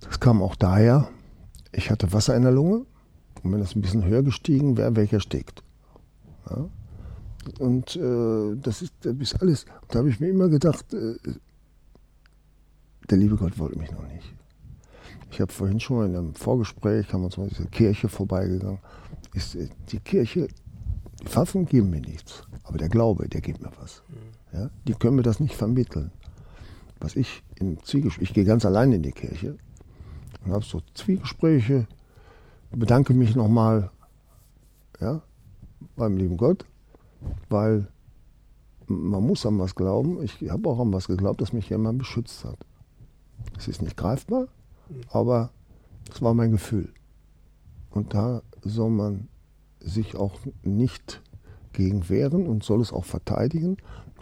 Das 0.00 0.18
kam 0.18 0.42
auch 0.42 0.56
daher, 0.56 1.08
ich 1.72 1.90
hatte 1.90 2.12
Wasser 2.12 2.34
in 2.34 2.42
der 2.42 2.52
Lunge 2.52 2.86
Und 3.42 3.52
wenn 3.52 3.60
das 3.60 3.76
ein 3.76 3.82
bisschen 3.82 4.04
höher 4.04 4.22
gestiegen 4.22 4.76
wäre, 4.76 4.94
wäre 4.96 5.04
ich 5.04 5.12
erstickt. 5.12 5.62
Ja? 6.48 6.68
Und 7.58 7.96
äh, 7.96 8.56
das, 8.56 8.82
ist, 8.82 8.92
das 9.00 9.14
ist 9.16 9.40
alles. 9.40 9.64
Da 9.88 10.00
habe 10.00 10.10
ich 10.10 10.20
mir 10.20 10.28
immer 10.28 10.48
gedacht, 10.48 10.92
äh, 10.92 11.16
der 13.08 13.18
liebe 13.18 13.36
Gott 13.36 13.58
wollte 13.58 13.78
mich 13.78 13.90
noch 13.90 14.06
nicht. 14.06 14.34
Ich 15.30 15.40
habe 15.40 15.52
vorhin 15.52 15.80
schon 15.80 15.96
mal 15.96 16.06
in 16.06 16.16
einem 16.16 16.34
Vorgespräch, 16.34 17.12
haben 17.12 17.22
wir 17.22 17.26
uns 17.26 17.36
mal 17.36 17.48
diese 17.48 17.66
Kirche 17.66 18.08
vorbeigegangen. 18.08 18.78
Ist, 19.32 19.54
äh, 19.54 19.68
die 19.88 20.00
Kirche, 20.00 20.48
die 21.22 21.34
Waffen 21.34 21.66
geben 21.66 21.90
mir 21.90 22.00
nichts, 22.00 22.42
aber 22.64 22.78
der 22.78 22.88
Glaube, 22.88 23.28
der 23.28 23.40
gibt 23.40 23.62
mir 23.62 23.70
was. 23.80 24.02
Ja? 24.52 24.70
Die 24.86 24.94
können 24.94 25.16
mir 25.16 25.22
das 25.22 25.40
nicht 25.40 25.54
vermitteln. 25.54 26.10
Was 26.98 27.16
ich 27.16 27.42
im 27.56 27.82
Zwiegespräch, 27.82 28.28
ich 28.28 28.34
gehe 28.34 28.44
ganz 28.44 28.64
allein 28.64 28.92
in 28.92 29.02
die 29.02 29.12
Kirche 29.12 29.56
und 30.44 30.52
habe 30.52 30.64
so 30.64 30.82
Zwiegespräche, 30.94 31.86
bedanke 32.70 33.14
mich 33.14 33.34
nochmal 33.34 33.90
ja, 35.00 35.22
beim 35.96 36.16
lieben 36.16 36.36
Gott, 36.36 36.66
weil 37.48 37.88
man 38.86 39.24
muss 39.24 39.46
an 39.46 39.58
was 39.58 39.74
glauben. 39.74 40.22
Ich 40.22 40.50
habe 40.50 40.68
auch 40.68 40.80
an 40.80 40.92
was 40.92 41.06
geglaubt, 41.06 41.40
das 41.40 41.52
mich 41.52 41.70
jemand 41.70 41.98
beschützt 41.98 42.44
hat. 42.44 42.58
Es 43.56 43.68
ist 43.68 43.82
nicht 43.82 43.96
greifbar, 43.96 44.48
aber 45.10 45.50
es 46.12 46.20
war 46.20 46.34
mein 46.34 46.50
Gefühl. 46.50 46.92
Und 47.90 48.14
da 48.14 48.42
soll 48.62 48.90
man 48.90 49.28
sich 49.80 50.16
auch 50.16 50.38
nicht 50.62 51.22
gegen 51.72 52.08
wehren 52.08 52.46
und 52.46 52.64
soll 52.64 52.80
es 52.80 52.92
auch 52.92 53.04
verteidigen 53.04 53.76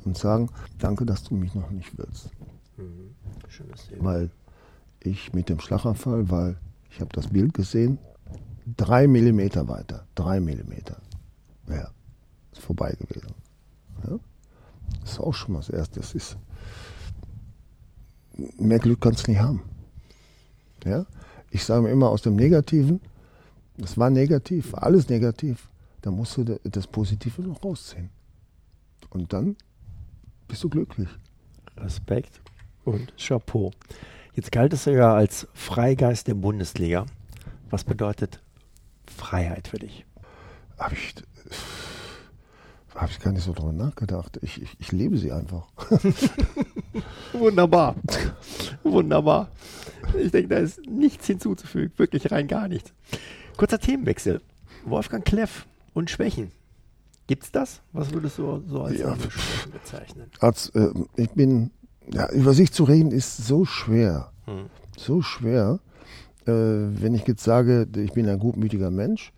und 0.05 0.17
sagen, 0.17 0.51
danke, 0.79 1.07
dass 1.07 1.25
du 1.25 1.35
mich 1.35 1.55
noch 1.55 1.71
nicht 1.71 1.97
willst. 1.99 2.31
Mhm. 2.77 3.15
Schönes 3.49 3.89
Weil 3.99 4.31
ich 5.01 5.33
mit 5.33 5.49
dem 5.49 5.61
Schlaganfall, 5.61 6.31
weil 6.31 6.57
ich 6.91 7.01
habe 7.01 7.11
das 7.13 7.29
Bild 7.29 7.55
gesehen, 7.55 7.99
drei 8.77 9.07
Millimeter 9.07 9.69
weiter, 9.69 10.07
drei 10.15 10.41
Millimeter, 10.41 11.01
ja, 11.69 11.91
ist 12.53 12.63
vorbei 12.63 12.95
gewesen. 12.99 13.35
Ja? 14.07 14.19
Das 15.01 15.13
ist 15.13 15.21
auch 15.21 15.35
schon 15.35 15.53
mal 15.53 15.61
das 15.61 15.71
Erste. 15.71 16.01
Das 16.01 16.15
ist, 16.15 16.37
mehr 18.59 18.79
Glück 18.79 19.01
kannst 19.01 19.27
du 19.27 19.33
nicht 19.33 19.41
haben. 19.41 19.63
Ja? 20.85 21.07
Ich 21.51 21.65
sage 21.65 21.83
mir 21.83 21.91
immer 21.91 22.11
aus 22.11 22.23
dem 22.23 22.37
Negativen, 22.37 23.01
das 23.79 23.97
war 23.97 24.11
negativ, 24.11 24.75
alles 24.75 25.09
negativ, 25.09 25.69
da 26.03 26.11
musst 26.11 26.37
du 26.37 26.59
das 26.65 26.87
Positive 26.87 27.43
noch 27.43 27.63
rausziehen. 27.65 28.11
Und 29.11 29.33
dann 29.33 29.57
bist 30.47 30.63
du 30.65 30.69
glücklich. 30.69 31.09
Respekt 31.77 32.41
und 32.85 33.13
Chapeau. 33.17 33.71
Jetzt 34.35 34.53
galtest 34.53 34.87
du 34.87 34.93
ja 34.93 35.15
als 35.15 35.47
Freigeist 35.55 36.27
der 36.29 36.35
Bundesliga. 36.35 37.07
Was 37.71 37.85
bedeutet 37.85 38.41
Freiheit 39.07 39.69
für 39.69 39.79
dich? 39.79 40.05
Habe 40.79 40.95
ich, 40.95 41.15
hab 42.95 43.11
ich 43.11 43.21
gar 43.21 43.33
nicht 43.33 43.45
so 43.45 43.53
drüber 43.53 43.73
nachgedacht. 43.73 44.39
Ich, 44.43 44.63
ich, 44.63 44.77
ich 44.79 44.93
lebe 44.93 45.19
sie 45.19 45.33
einfach. 45.33 45.69
Wunderbar. 47.33 47.97
Wunderbar. 48.83 49.49
Ich 50.19 50.31
denke, 50.31 50.49
da 50.49 50.59
ist 50.59 50.81
nichts 50.87 51.27
hinzuzufügen. 51.27 51.93
Wirklich 51.97 52.31
rein 52.31 52.49
gar 52.49 52.69
nichts. 52.69 52.93
Kurzer 53.59 53.81
Themenwechsel. 53.81 54.41
Wolfgang 54.85 55.25
Kleff 55.25 55.67
und 55.93 56.11
Schwächen. 56.11 56.53
Gibt 57.27 57.43
es 57.43 57.51
das? 57.51 57.81
Was 57.93 58.13
würdest 58.13 58.39
du 58.39 58.63
so 58.69 58.83
als 58.83 59.01
ja, 59.01 59.17
Schwächen 59.17 59.73
bezeichnen? 59.73 60.31
Als, 60.39 60.69
äh, 60.77 60.91
ich 61.17 61.31
bin, 61.31 61.73
ja, 62.15 62.31
über 62.31 62.55
sich 62.55 62.73
zu 62.73 62.85
reden 62.85 63.11
ist 63.11 63.37
so 63.37 63.65
schwer. 63.65 64.31
Hm. 64.45 64.67
So 64.97 65.23
schwer. 65.23 65.81
Äh, 66.47 66.53
wenn 66.53 67.15
ich 67.15 67.27
jetzt 67.27 67.43
sage, 67.43 67.89
ich 67.97 68.13
bin 68.13 68.29
ein 68.29 68.39
gutmütiger 68.39 68.93
Mensch, 68.93 69.33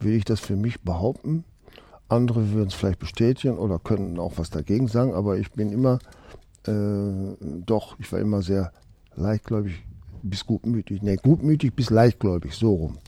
will 0.00 0.14
ich 0.14 0.24
das 0.24 0.40
für 0.40 0.56
mich 0.56 0.80
behaupten. 0.80 1.44
Andere 2.08 2.52
würden 2.52 2.68
es 2.68 2.74
vielleicht 2.74 2.98
bestätigen 2.98 3.58
oder 3.58 3.78
könnten 3.78 4.18
auch 4.18 4.38
was 4.38 4.48
dagegen 4.48 4.88
sagen, 4.88 5.12
aber 5.12 5.36
ich 5.36 5.52
bin 5.52 5.70
immer, 5.70 5.98
äh, 6.66 7.36
doch, 7.42 7.98
ich 7.98 8.10
war 8.10 8.20
immer 8.20 8.40
sehr 8.40 8.72
leichtgläubig 9.16 9.84
bis 10.22 10.46
gutmütig. 10.46 11.02
Ne, 11.02 11.18
gutmütig 11.18 11.74
bis 11.74 11.90
leichtgläubig, 11.90 12.54
so 12.54 12.72
rum. 12.72 12.98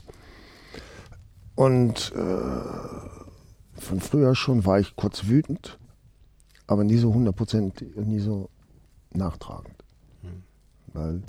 Und 1.59 2.13
äh, 2.15 3.81
von 3.81 3.99
früher 3.99 4.33
schon 4.33 4.65
war 4.65 4.79
ich 4.79 4.95
kurz 4.95 5.25
wütend, 5.25 5.77
aber 6.67 6.85
nie 6.85 6.95
so 6.95 7.11
100%, 7.11 7.99
nie 7.99 8.19
so 8.19 8.49
nachtragend. 9.11 9.75
Hm. 10.21 10.43
Weil 10.93 11.21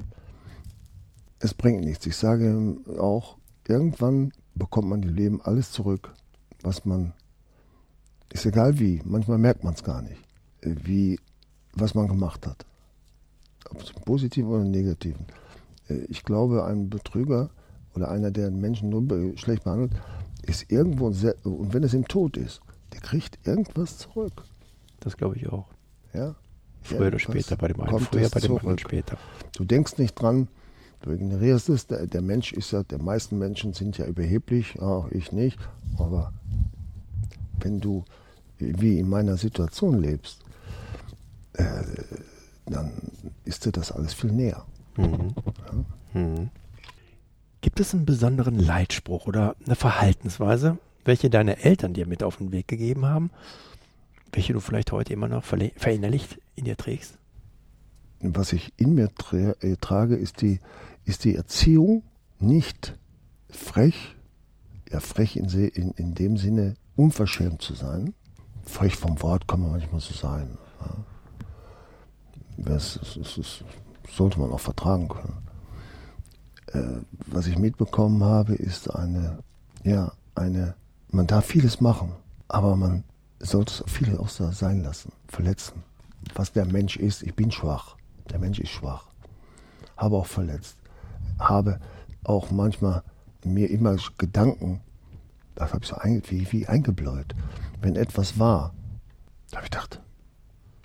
es 1.41 1.53
bringt 1.53 1.81
nichts. 1.81 2.07
Ich 2.07 2.17
sage 2.17 2.77
auch, 3.01 3.39
irgendwann 3.67 4.31
bekommt 4.55 4.89
man 4.89 5.03
im 5.03 5.17
Leben 5.17 5.41
alles 5.43 5.73
zurück, 5.73 6.13
was 6.63 6.85
man, 6.85 7.13
ist 8.33 8.47
egal 8.47 8.79
wie, 8.79 9.03
manchmal 9.05 9.39
merkt 9.39 9.65
man 9.65 9.75
es 9.75 9.83
gar 9.83 10.01
nicht, 10.01 10.23
wie, 10.63 11.19
was 11.73 11.97
man 11.97 12.07
gemacht 12.07 12.47
hat. 12.47 12.65
Ob 13.69 13.83
es 13.83 13.93
positiv 14.05 14.47
oder 14.47 14.63
negativ. 14.63 15.17
Äh, 15.89 16.05
ich 16.05 16.23
glaube, 16.23 16.65
ein 16.67 16.89
Betrüger 16.89 17.51
oder 17.97 18.13
einer, 18.13 18.31
der 18.31 18.53
Menschen 18.53 18.91
nur 18.91 19.37
schlecht 19.37 19.65
behandelt, 19.65 19.91
ist 20.51 20.71
irgendwo, 20.71 21.07
und 21.07 21.73
wenn 21.75 21.83
es 21.83 21.95
im 21.95 22.07
Tod 22.07 22.37
ist, 22.37 22.61
der 22.93 23.01
kriegt 23.01 23.39
irgendwas 23.47 23.99
zurück. 23.99 24.45
Das 25.01 25.17
glaube 25.17 25.37
ich 25.37 25.49
auch. 25.49 25.67
Ja. 26.13 26.35
Früher 26.83 27.09
oder 27.09 27.19
später, 27.19 27.57
bei 27.57 27.69
dem 27.69 27.81
einen 27.81 28.01
früher, 28.01 28.29
bei 28.29 28.41
dem 28.41 28.57
anderen 28.57 28.79
später. 28.79 29.19
Du 29.57 29.65
denkst 29.65 29.99
nicht 29.99 30.15
dran, 30.15 30.49
du 31.03 31.11
ignorierst 31.13 31.69
es, 31.69 31.87
der, 31.87 32.07
der, 32.07 32.23
Mensch 32.23 32.53
ist 32.53 32.73
ja, 32.73 32.83
der 32.83 33.01
meisten 33.03 33.39
Menschen 33.39 33.75
sind 33.75 33.99
ja 33.99 34.07
überheblich, 34.07 34.81
auch 34.81 35.11
ich 35.11 35.31
nicht, 35.31 35.59
aber 35.99 36.33
wenn 37.61 37.81
du 37.81 38.05
wie 38.59 38.99
in 38.99 39.09
meiner 39.09 39.37
Situation 39.37 40.01
lebst, 40.01 40.41
äh, 41.55 41.83
dann 42.67 42.93
ist 43.45 43.67
dir 43.67 43.73
das 43.73 43.93
alles 43.93 44.15
viel 44.15 44.33
näher. 44.33 44.65
Mhm. 44.97 45.35
Ja? 46.15 46.21
Mhm. 46.21 46.51
Gibt 47.61 47.79
es 47.81 47.93
einen 47.93 48.07
besonderen 48.07 48.59
Leitspruch 48.59 49.27
oder 49.27 49.55
eine 49.67 49.77
Verhaltensweise, 49.77 50.79
welche 51.05 51.29
deine 51.29 51.63
Eltern 51.63 51.93
dir 51.93 52.07
mit 52.07 52.23
auf 52.23 52.37
den 52.39 52.53
Weg 52.53 52.69
gegeben 52.69 53.05
haben, 53.05 53.31
welche 54.33 54.53
du 54.53 54.61
vielleicht 54.61 54.93
heute 54.93 55.13
immer 55.13 55.29
noch 55.29 55.45
verinnerlicht 55.45 56.39
in 56.57 56.65
dir 56.65 56.77
trägst? 56.77 57.19
Was 58.21 58.53
ich 58.53 58.73
in 58.77 58.95
mir 58.95 59.15
tra 59.15 59.55
äh, 59.61 59.77
trage, 59.81 60.17
ist 60.17 60.43
die, 60.43 60.61
ist 61.05 61.25
die 61.25 61.37
Erziehung 61.37 62.03
nicht 62.39 62.99
frech, 63.49 64.17
ja 64.91 65.01
frech 65.01 65.37
in, 65.37 65.49
in, 65.49 65.91
in 65.93 66.15
dem 66.15 66.37
Sinne 66.37 66.77
unverschämt 66.97 67.63
zu 67.63 67.75
sein. 67.75 68.15
Frech 68.65 68.97
vom 68.97 69.21
Wort 69.23 69.49
kann 69.49 69.61
man 69.61 69.73
manchmal 69.73 70.01
so 70.01 70.15
sein. 70.15 70.59
Ja. 70.81 70.97
Das, 72.59 73.01
das, 73.15 73.35
das, 73.37 73.65
sollte 74.11 74.41
man 74.41 74.51
auch 74.51 74.61
vertragen 74.61 75.09
können. 75.09 75.50
Äh, 76.73 76.83
was 77.27 77.47
ich 77.47 77.59
mitbekommen 77.59 78.23
habe, 78.23 78.55
ist 78.55 78.95
eine, 78.95 79.39
ja, 79.83 80.13
eine, 80.35 80.75
man 81.11 81.27
darf 81.27 81.47
vieles 81.47 81.81
machen, 81.81 82.13
aber 82.49 82.77
man 82.77 83.05
sollte 83.41 83.85
es 83.85 83.93
vieles 83.93 84.19
auch 84.19 84.29
sein 84.29 84.83
lassen, 84.83 85.13
verletzen. 85.29 85.83
Was 86.35 86.53
der 86.53 86.67
Mensch 86.67 86.97
ist, 86.97 87.23
ich 87.23 87.35
bin 87.35 87.51
schwach. 87.51 87.97
Der 88.31 88.39
Mensch 88.39 88.59
ist 88.59 88.71
schwach. 88.71 89.07
Habe 89.97 90.17
auch 90.17 90.27
verletzt. 90.27 90.77
Habe 91.39 91.81
auch 92.25 92.51
manchmal 92.51 93.03
mir 93.45 93.71
immer 93.71 93.97
Gedanken, 94.19 94.81
das 95.55 95.73
habe 95.73 95.83
ich 95.83 95.89
so 95.89 95.97
ein, 95.97 96.23
wie, 96.29 96.51
wie 96.53 96.67
eingebläut. 96.67 97.35
Wenn 97.81 97.97
etwas 97.97 98.39
war, 98.39 98.75
da 99.51 99.57
habe 99.57 99.67
ich 99.67 99.71
gedacht, 99.71 100.01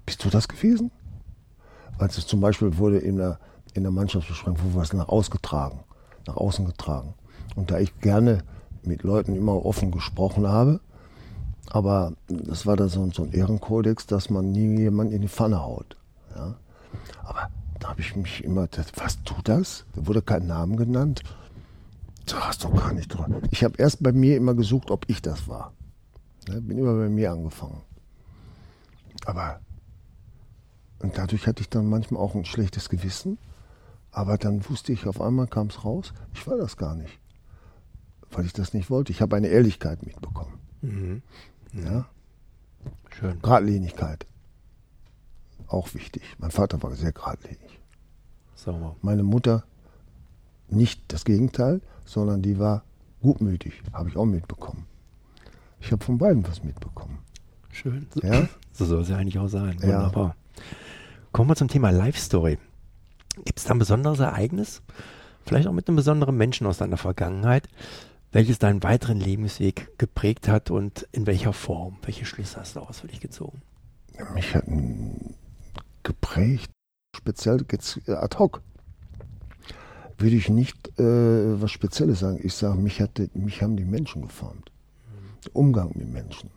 bist 0.05 0.23
du 0.23 0.29
das 0.29 0.47
gewesen? 0.47 0.91
Als 1.97 2.17
es 2.17 2.27
zum 2.27 2.41
Beispiel 2.41 2.77
wurde 2.77 2.97
in 2.97 3.17
der, 3.17 3.39
in 3.75 3.84
der 3.84 3.91
Mannschaftsbesprechung, 3.91 4.74
wir 4.74 4.82
es 4.82 4.94
nach 4.94 5.10
ausgetragen, 5.10 5.84
nach 6.27 6.38
außen 6.38 6.65
getragen. 6.65 7.13
Und 7.55 7.72
da 7.72 7.79
ich 7.79 8.00
gerne 8.00 8.44
mit 8.84 9.03
Leuten 9.03 9.36
immer 9.36 9.65
offen 9.65 9.91
gesprochen 9.91 10.48
habe, 10.48 10.79
aber 11.70 12.13
das 12.27 12.65
war 12.65 12.75
da 12.77 12.88
so, 12.88 13.10
so 13.12 13.24
ein 13.24 13.32
Ehrenkodex, 13.32 14.08
dass 14.08 14.29
man 14.29 14.51
nie 14.51 14.77
jemanden 14.79 15.13
in 15.13 15.22
die 15.22 15.27
Pfanne 15.27 15.62
haut. 15.63 15.98
Ja? 16.36 16.55
Aber 17.24 17.50
da 17.79 17.89
habe 17.89 18.01
ich 18.01 18.15
mich 18.15 18.44
immer, 18.44 18.67
was 18.96 19.24
du 19.24 19.34
das? 19.44 19.86
Da 19.96 20.08
wurde 20.08 20.22
kein 20.22 20.48
Name 20.48 20.75
genannt. 20.75 21.24
Da 22.25 22.48
hast 22.48 22.63
du 22.63 22.70
gar 22.70 22.94
nicht 22.94 23.13
drüber. 23.13 23.41
Ich 23.51 23.63
habe 23.63 23.75
erst 23.77 24.01
bei 24.01 24.12
mir 24.12 24.38
immer 24.38 24.53
gesucht, 24.53 24.89
ob 24.89 25.05
ich 25.10 25.22
das 25.22 25.48
war. 25.48 25.74
Ja, 26.48 26.60
bin 26.60 26.77
immer 26.77 26.94
bei 26.94 27.10
mir 27.10 27.32
angefangen. 27.32 27.82
Aber 29.25 29.60
und 31.00 31.17
dadurch 31.17 31.46
hatte 31.46 31.62
ich 31.62 31.70
dann 31.70 31.88
manchmal 31.88 32.22
auch 32.22 32.36
ein 32.36 32.46
schlechtes 32.46 32.89
Gewissen. 32.89 33.38
Aber 34.15 34.38
dann 34.38 34.67
wusste 34.69 34.93
ich, 34.93 35.07
auf 35.07 35.19
einmal 35.19 35.45
kam 35.45 35.67
es 35.67 35.84
raus, 35.84 36.13
ich 36.34 36.48
war 36.48 36.55
das 36.55 36.77
gar 36.77 36.95
nicht. 36.95 37.19
Weil 38.31 38.45
ich 38.45 38.53
das 38.53 38.74
nicht 38.74 38.89
wollte. 38.89 39.12
Ich 39.12 39.22
habe 39.22 39.36
eine 39.36 39.48
Ehrlichkeit 39.48 40.05
mitbekommen. 40.05 40.57
Mhm. 40.81 41.22
Ja. 41.74 42.05
Schön. 43.12 43.41
Gradlinigkeit. 43.41 44.25
Auch 45.67 45.93
wichtig. 45.93 46.24
Mein 46.38 46.51
Vater 46.51 46.81
war 46.81 46.95
sehr 46.95 47.12
geradlinig. 47.12 47.81
Sauber. 48.55 48.95
Meine 49.01 49.24
Mutter 49.24 49.65
nicht 50.69 51.01
das 51.10 51.25
Gegenteil, 51.25 51.81
sondern 52.05 52.41
die 52.41 52.57
war 52.57 52.86
gutmütig, 53.22 53.84
habe 53.91 54.07
ich 54.07 54.15
auch 54.15 54.25
mitbekommen. 54.25 54.86
Ich 55.81 55.91
habe 55.91 56.05
von 56.05 56.17
beiden 56.17 56.48
was 56.48 56.63
mitbekommen. 56.63 57.19
Schön. 57.69 58.07
Ja? 58.24 58.48
So 58.72 58.86
soll 58.86 59.01
es 59.01 59.10
ja 59.10 59.17
eigentlich 59.17 59.39
auch 59.39 59.50
sein. 59.50 59.77
Ja. 59.81 59.98
Wunderbar. 59.98 60.38
Kommen 61.34 61.50
wir 61.50 61.57
zum 61.57 61.67
Thema 61.67 61.89
Life 61.89 62.17
Story. 62.17 62.57
Gibt 63.43 63.59
es 63.59 63.65
da 63.65 63.73
ein 63.73 63.79
besonderes 63.79 64.19
Ereignis, 64.19 64.81
vielleicht 65.45 65.67
auch 65.67 65.73
mit 65.73 65.87
einem 65.87 65.97
besonderen 65.97 66.37
Menschen 66.37 66.67
aus 66.67 66.77
deiner 66.77 66.97
Vergangenheit, 66.97 67.67
welches 68.31 68.59
deinen 68.59 68.83
weiteren 68.83 69.19
Lebensweg 69.19 69.97
geprägt 69.97 70.47
hat 70.47 70.71
und 70.71 71.07
in 71.11 71.25
welcher 71.25 71.53
Form? 71.53 71.97
Welche 72.03 72.25
Schlüsse 72.25 72.59
hast 72.59 72.75
du 72.75 72.79
daraus 72.79 72.99
für 72.99 73.07
dich 73.07 73.21
gezogen? 73.21 73.61
Mich 74.33 74.55
hat 74.55 74.65
geprägt, 76.03 76.71
speziell 77.15 77.65
jetzt 77.71 77.99
äh, 78.07 78.13
ad 78.13 78.37
hoc. 78.37 78.61
Würde 80.17 80.35
ich 80.35 80.49
nicht 80.49 80.97
äh, 80.99 81.61
was 81.61 81.71
Spezielles 81.71 82.19
sagen. 82.19 82.39
Ich 82.41 82.53
sage, 82.53 82.77
mich, 82.79 83.01
hatte, 83.01 83.29
mich 83.33 83.61
haben 83.61 83.75
die 83.75 83.83
Menschen 83.83 84.21
geformt. 84.21 84.71
Der 85.45 85.55
Umgang 85.55 85.91
mit 85.95 86.09
Menschen. 86.09 86.49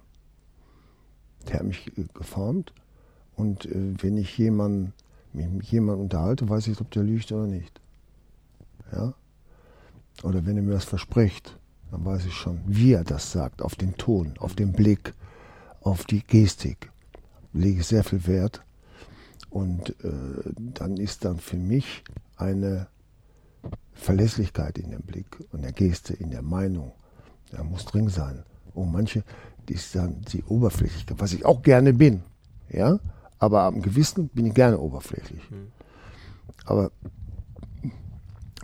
Der 1.48 1.60
hat 1.60 1.64
mich 1.64 1.86
äh, 1.98 2.04
geformt. 2.14 2.72
Und 3.34 3.66
äh, 3.66 3.94
wenn 4.00 4.16
ich 4.16 4.38
jemanden, 4.38 4.92
mich 5.38 5.48
mit 5.48 5.66
jemandem 5.66 6.04
unterhalte, 6.04 6.48
weiß 6.48 6.66
ich, 6.68 6.80
ob 6.80 6.90
der 6.90 7.02
lügt 7.02 7.32
oder 7.32 7.46
nicht. 7.46 7.80
Ja? 8.92 9.14
Oder 10.22 10.44
wenn 10.46 10.56
er 10.56 10.62
mir 10.62 10.74
was 10.74 10.84
verspricht, 10.84 11.58
dann 11.90 12.04
weiß 12.04 12.26
ich 12.26 12.34
schon, 12.34 12.60
wie 12.66 12.92
er 12.92 13.04
das 13.04 13.32
sagt, 13.32 13.62
auf 13.62 13.74
den 13.74 13.96
Ton, 13.96 14.34
auf 14.38 14.54
den 14.54 14.72
Blick, 14.72 15.14
auf 15.80 16.04
die 16.04 16.22
Gestik. 16.22 16.90
Lege 17.52 17.80
ich 17.80 17.86
sehr 17.86 18.04
viel 18.04 18.26
Wert. 18.26 18.62
Und 19.50 19.90
äh, 20.04 20.52
dann 20.74 20.98
ist 20.98 21.24
dann 21.24 21.38
für 21.38 21.56
mich 21.56 22.04
eine 22.36 22.88
Verlässlichkeit 23.94 24.78
in 24.78 24.90
dem 24.90 25.02
Blick, 25.02 25.26
in 25.52 25.62
der 25.62 25.72
Geste, 25.72 26.14
in 26.14 26.30
der 26.30 26.42
Meinung. 26.42 26.92
Da 27.50 27.64
muss 27.64 27.86
drin 27.86 28.08
sein. 28.08 28.42
Und 28.74 28.92
manche, 28.92 29.24
die 29.68 29.74
ist 29.74 29.94
dann 29.94 30.20
die 30.32 30.44
Oberflächlichkeit, 30.44 31.18
was 31.18 31.32
ich 31.32 31.44
auch 31.44 31.62
gerne 31.62 31.94
bin. 31.94 32.22
Ja, 32.68 32.98
aber 33.38 33.62
am 33.62 33.82
Gewissen 33.82 34.28
bin 34.28 34.46
ich 34.46 34.54
gerne 34.54 34.78
oberflächlich. 34.78 35.42
Aber 36.66 36.90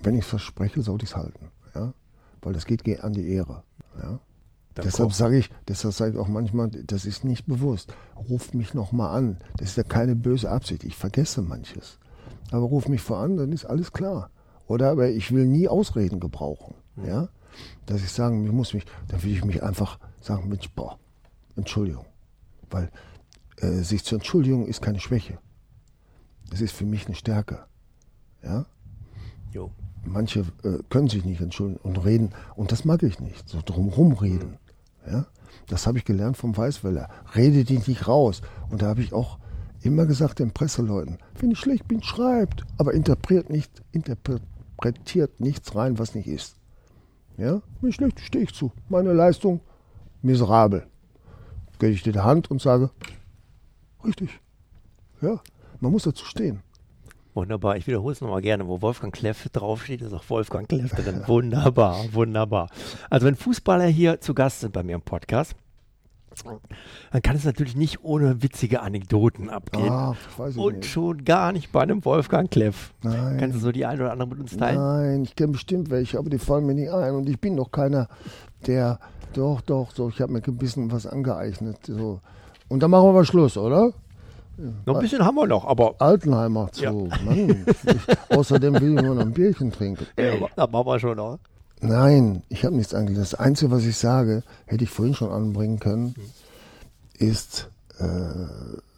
wenn 0.02 0.14
ich 0.14 0.22
es 0.24 0.28
verspreche, 0.28 0.82
sollte 0.82 1.04
ich 1.04 1.10
es 1.10 1.16
halten. 1.16 1.48
Ja, 1.74 1.92
weil 2.42 2.52
das 2.52 2.66
geht 2.66 2.84
ge- 2.84 3.00
an 3.00 3.12
die 3.12 3.28
Ehre. 3.28 3.62
Ja. 4.00 4.18
Dann 4.74 4.84
Deshalb 4.86 5.12
sage 5.12 5.38
ich, 5.38 5.50
deshalb 5.68 5.94
sage 5.94 6.12
ich 6.12 6.18
auch 6.18 6.26
manchmal, 6.26 6.68
das 6.68 7.04
ist 7.04 7.22
nicht 7.24 7.46
bewusst. 7.46 7.94
Ruf 8.28 8.52
mich 8.54 8.74
nochmal 8.74 9.16
an. 9.16 9.38
Das 9.56 9.68
ist 9.70 9.76
ja 9.76 9.84
keine 9.84 10.16
böse 10.16 10.50
Absicht. 10.50 10.82
Ich 10.82 10.96
vergesse 10.96 11.42
manches. 11.42 11.98
Aber 12.50 12.66
ruf 12.66 12.88
mich 12.88 13.00
vor 13.00 13.18
an, 13.18 13.36
dann 13.36 13.52
ist 13.52 13.64
alles 13.64 13.92
klar. 13.92 14.30
Oder 14.66 14.90
aber 14.90 15.08
ich 15.10 15.30
will 15.32 15.46
nie 15.46 15.68
Ausreden 15.68 16.18
gebrauchen. 16.18 16.74
Ja? 17.06 17.28
Dass 17.86 18.02
ich 18.02 18.10
sagen, 18.10 18.44
ich 18.44 18.50
muss 18.52 18.74
mich, 18.74 18.84
dann 19.08 19.22
will 19.22 19.30
ich 19.30 19.44
mich 19.44 19.62
einfach 19.62 20.00
sagen, 20.20 20.48
Mensch, 20.48 20.68
boah, 20.74 20.98
Entschuldigung. 21.54 22.06
Weil 22.68 22.90
äh, 23.60 23.82
sich 23.82 24.04
zu 24.04 24.14
entschuldigen 24.16 24.66
ist 24.66 24.82
keine 24.82 25.00
Schwäche. 25.00 25.38
Es 26.52 26.60
ist 26.60 26.72
für 26.72 26.84
mich 26.84 27.06
eine 27.06 27.14
Stärke. 27.14 27.64
Ja? 28.42 28.66
Jo. 29.52 29.70
Manche 30.04 30.40
äh, 30.62 30.78
können 30.90 31.08
sich 31.08 31.24
nicht 31.24 31.40
entschuldigen 31.40 31.80
und 31.82 32.04
reden. 32.04 32.30
Und 32.56 32.72
das 32.72 32.84
mag 32.84 33.02
ich 33.02 33.20
nicht. 33.20 33.48
So 33.48 33.60
drumherum 33.64 34.12
reden. 34.12 34.58
Ja? 35.06 35.26
Das 35.68 35.86
habe 35.86 35.98
ich 35.98 36.04
gelernt 36.04 36.36
vom 36.36 36.56
Weißweller. 36.56 37.08
Rede 37.34 37.64
dich 37.64 37.86
nicht 37.86 38.06
raus. 38.06 38.42
Und 38.70 38.82
da 38.82 38.86
habe 38.86 39.00
ich 39.00 39.12
auch 39.12 39.38
immer 39.82 40.06
gesagt 40.06 40.38
den 40.38 40.50
Presseleuten, 40.50 41.18
wenn 41.38 41.50
ich 41.50 41.58
schlecht 41.58 41.86
bin, 41.88 42.02
schreibt. 42.02 42.64
Aber 42.78 42.94
interpretiert, 42.94 43.50
nicht, 43.50 43.82
interpretiert 43.92 45.40
nichts 45.40 45.74
rein, 45.74 45.98
was 45.98 46.14
nicht 46.14 46.26
ist. 46.26 46.56
Ja? 47.36 47.62
Wenn 47.80 47.90
ich 47.90 47.96
schlecht 47.96 48.20
stehe 48.20 48.44
ich 48.44 48.54
zu. 48.54 48.72
Meine 48.88 49.12
Leistung 49.12 49.60
miserabel. 50.22 50.86
Gebe 51.78 51.92
ich 51.92 52.02
dir 52.02 52.12
die 52.12 52.20
Hand 52.20 52.50
und 52.50 52.62
sage, 52.62 52.90
richtig. 54.04 54.40
Ja, 55.20 55.40
man 55.80 55.92
muss 55.92 56.04
dazu 56.04 56.24
stehen. 56.24 56.60
Wunderbar, 57.34 57.76
ich 57.76 57.86
wiederhole 57.88 58.12
es 58.12 58.20
nochmal 58.20 58.42
gerne, 58.42 58.68
wo 58.68 58.80
Wolfgang 58.80 59.12
Kleff 59.12 59.48
draufsteht, 59.52 60.02
ist 60.02 60.12
auch 60.12 60.22
Wolfgang 60.28 60.68
Kleff 60.68 60.92
drin. 60.92 61.22
Wunderbar, 61.26 61.96
wunderbar. 62.12 62.68
Also 63.10 63.26
wenn 63.26 63.34
Fußballer 63.34 63.86
hier 63.86 64.20
zu 64.20 64.34
Gast 64.34 64.60
sind 64.60 64.72
bei 64.72 64.84
mir 64.84 64.94
im 64.94 65.02
Podcast, 65.02 65.54
dann 67.12 67.22
kann 67.22 67.36
es 67.36 67.44
natürlich 67.44 67.76
nicht 67.76 68.02
ohne 68.02 68.42
witzige 68.42 68.82
Anekdoten 68.82 69.50
abgehen. 69.50 69.88
Ah, 69.90 70.16
weiß 70.36 70.54
ich 70.56 70.60
Und 70.60 70.76
nicht. 70.78 70.88
schon 70.88 71.24
gar 71.24 71.52
nicht 71.52 71.70
bei 71.72 71.82
einem 71.82 72.04
Wolfgang 72.04 72.50
Kleff. 72.50 72.92
Nein. 73.02 73.36
Kannst 73.38 73.56
du 73.56 73.60
so 73.60 73.72
die 73.72 73.86
eine 73.86 74.02
oder 74.02 74.12
andere 74.12 74.28
mit 74.30 74.40
uns 74.40 74.56
teilen? 74.56 74.78
Nein, 74.78 75.22
ich 75.24 75.36
kenne 75.36 75.52
bestimmt 75.52 75.90
welche, 75.90 76.18
aber 76.18 76.30
die 76.30 76.38
fallen 76.38 76.66
mir 76.66 76.74
nicht 76.74 76.90
ein. 76.92 77.14
Und 77.14 77.28
ich 77.28 77.40
bin 77.40 77.56
doch 77.56 77.70
keiner, 77.70 78.08
der. 78.66 78.98
Doch, 79.32 79.60
doch, 79.60 79.92
doch, 79.92 80.08
ich 80.10 80.20
habe 80.20 80.32
mir 80.32 80.42
ein 80.44 80.56
bisschen 80.58 80.92
was 80.92 81.06
angeeignet. 81.06 81.78
So. 81.86 82.20
Und 82.74 82.80
dann 82.80 82.90
machen 82.90 83.06
wir 83.06 83.12
mal 83.12 83.24
Schluss, 83.24 83.56
oder? 83.56 83.92
Noch 84.84 84.96
ein 84.96 85.00
bisschen 85.00 85.24
haben 85.24 85.36
wir 85.36 85.46
noch, 85.46 85.64
aber 85.64 85.94
Altenheimer 86.00 86.72
zu. 86.72 86.82
Ja. 86.82 86.90
Mann, 86.90 87.64
ich, 87.68 88.36
außerdem 88.36 88.74
will 88.80 88.96
ich 88.96 89.04
nur 89.04 89.14
noch 89.14 89.22
ein 89.22 89.32
Bierchen 89.32 89.70
trinken. 89.70 90.04
ja, 90.18 90.32
da 90.56 90.66
machen 90.66 90.84
wir 90.84 90.98
schon 90.98 91.16
noch. 91.16 91.38
Nein, 91.82 92.42
ich 92.48 92.64
habe 92.64 92.74
nichts 92.74 92.92
angelegt. 92.92 93.20
Das 93.20 93.34
Einzige, 93.34 93.70
was 93.70 93.84
ich 93.84 93.96
sage, 93.96 94.42
hätte 94.66 94.82
ich 94.82 94.90
vorhin 94.90 95.14
schon 95.14 95.30
anbringen 95.30 95.78
können, 95.78 96.16
ist, 97.16 97.68
äh, 98.00 98.08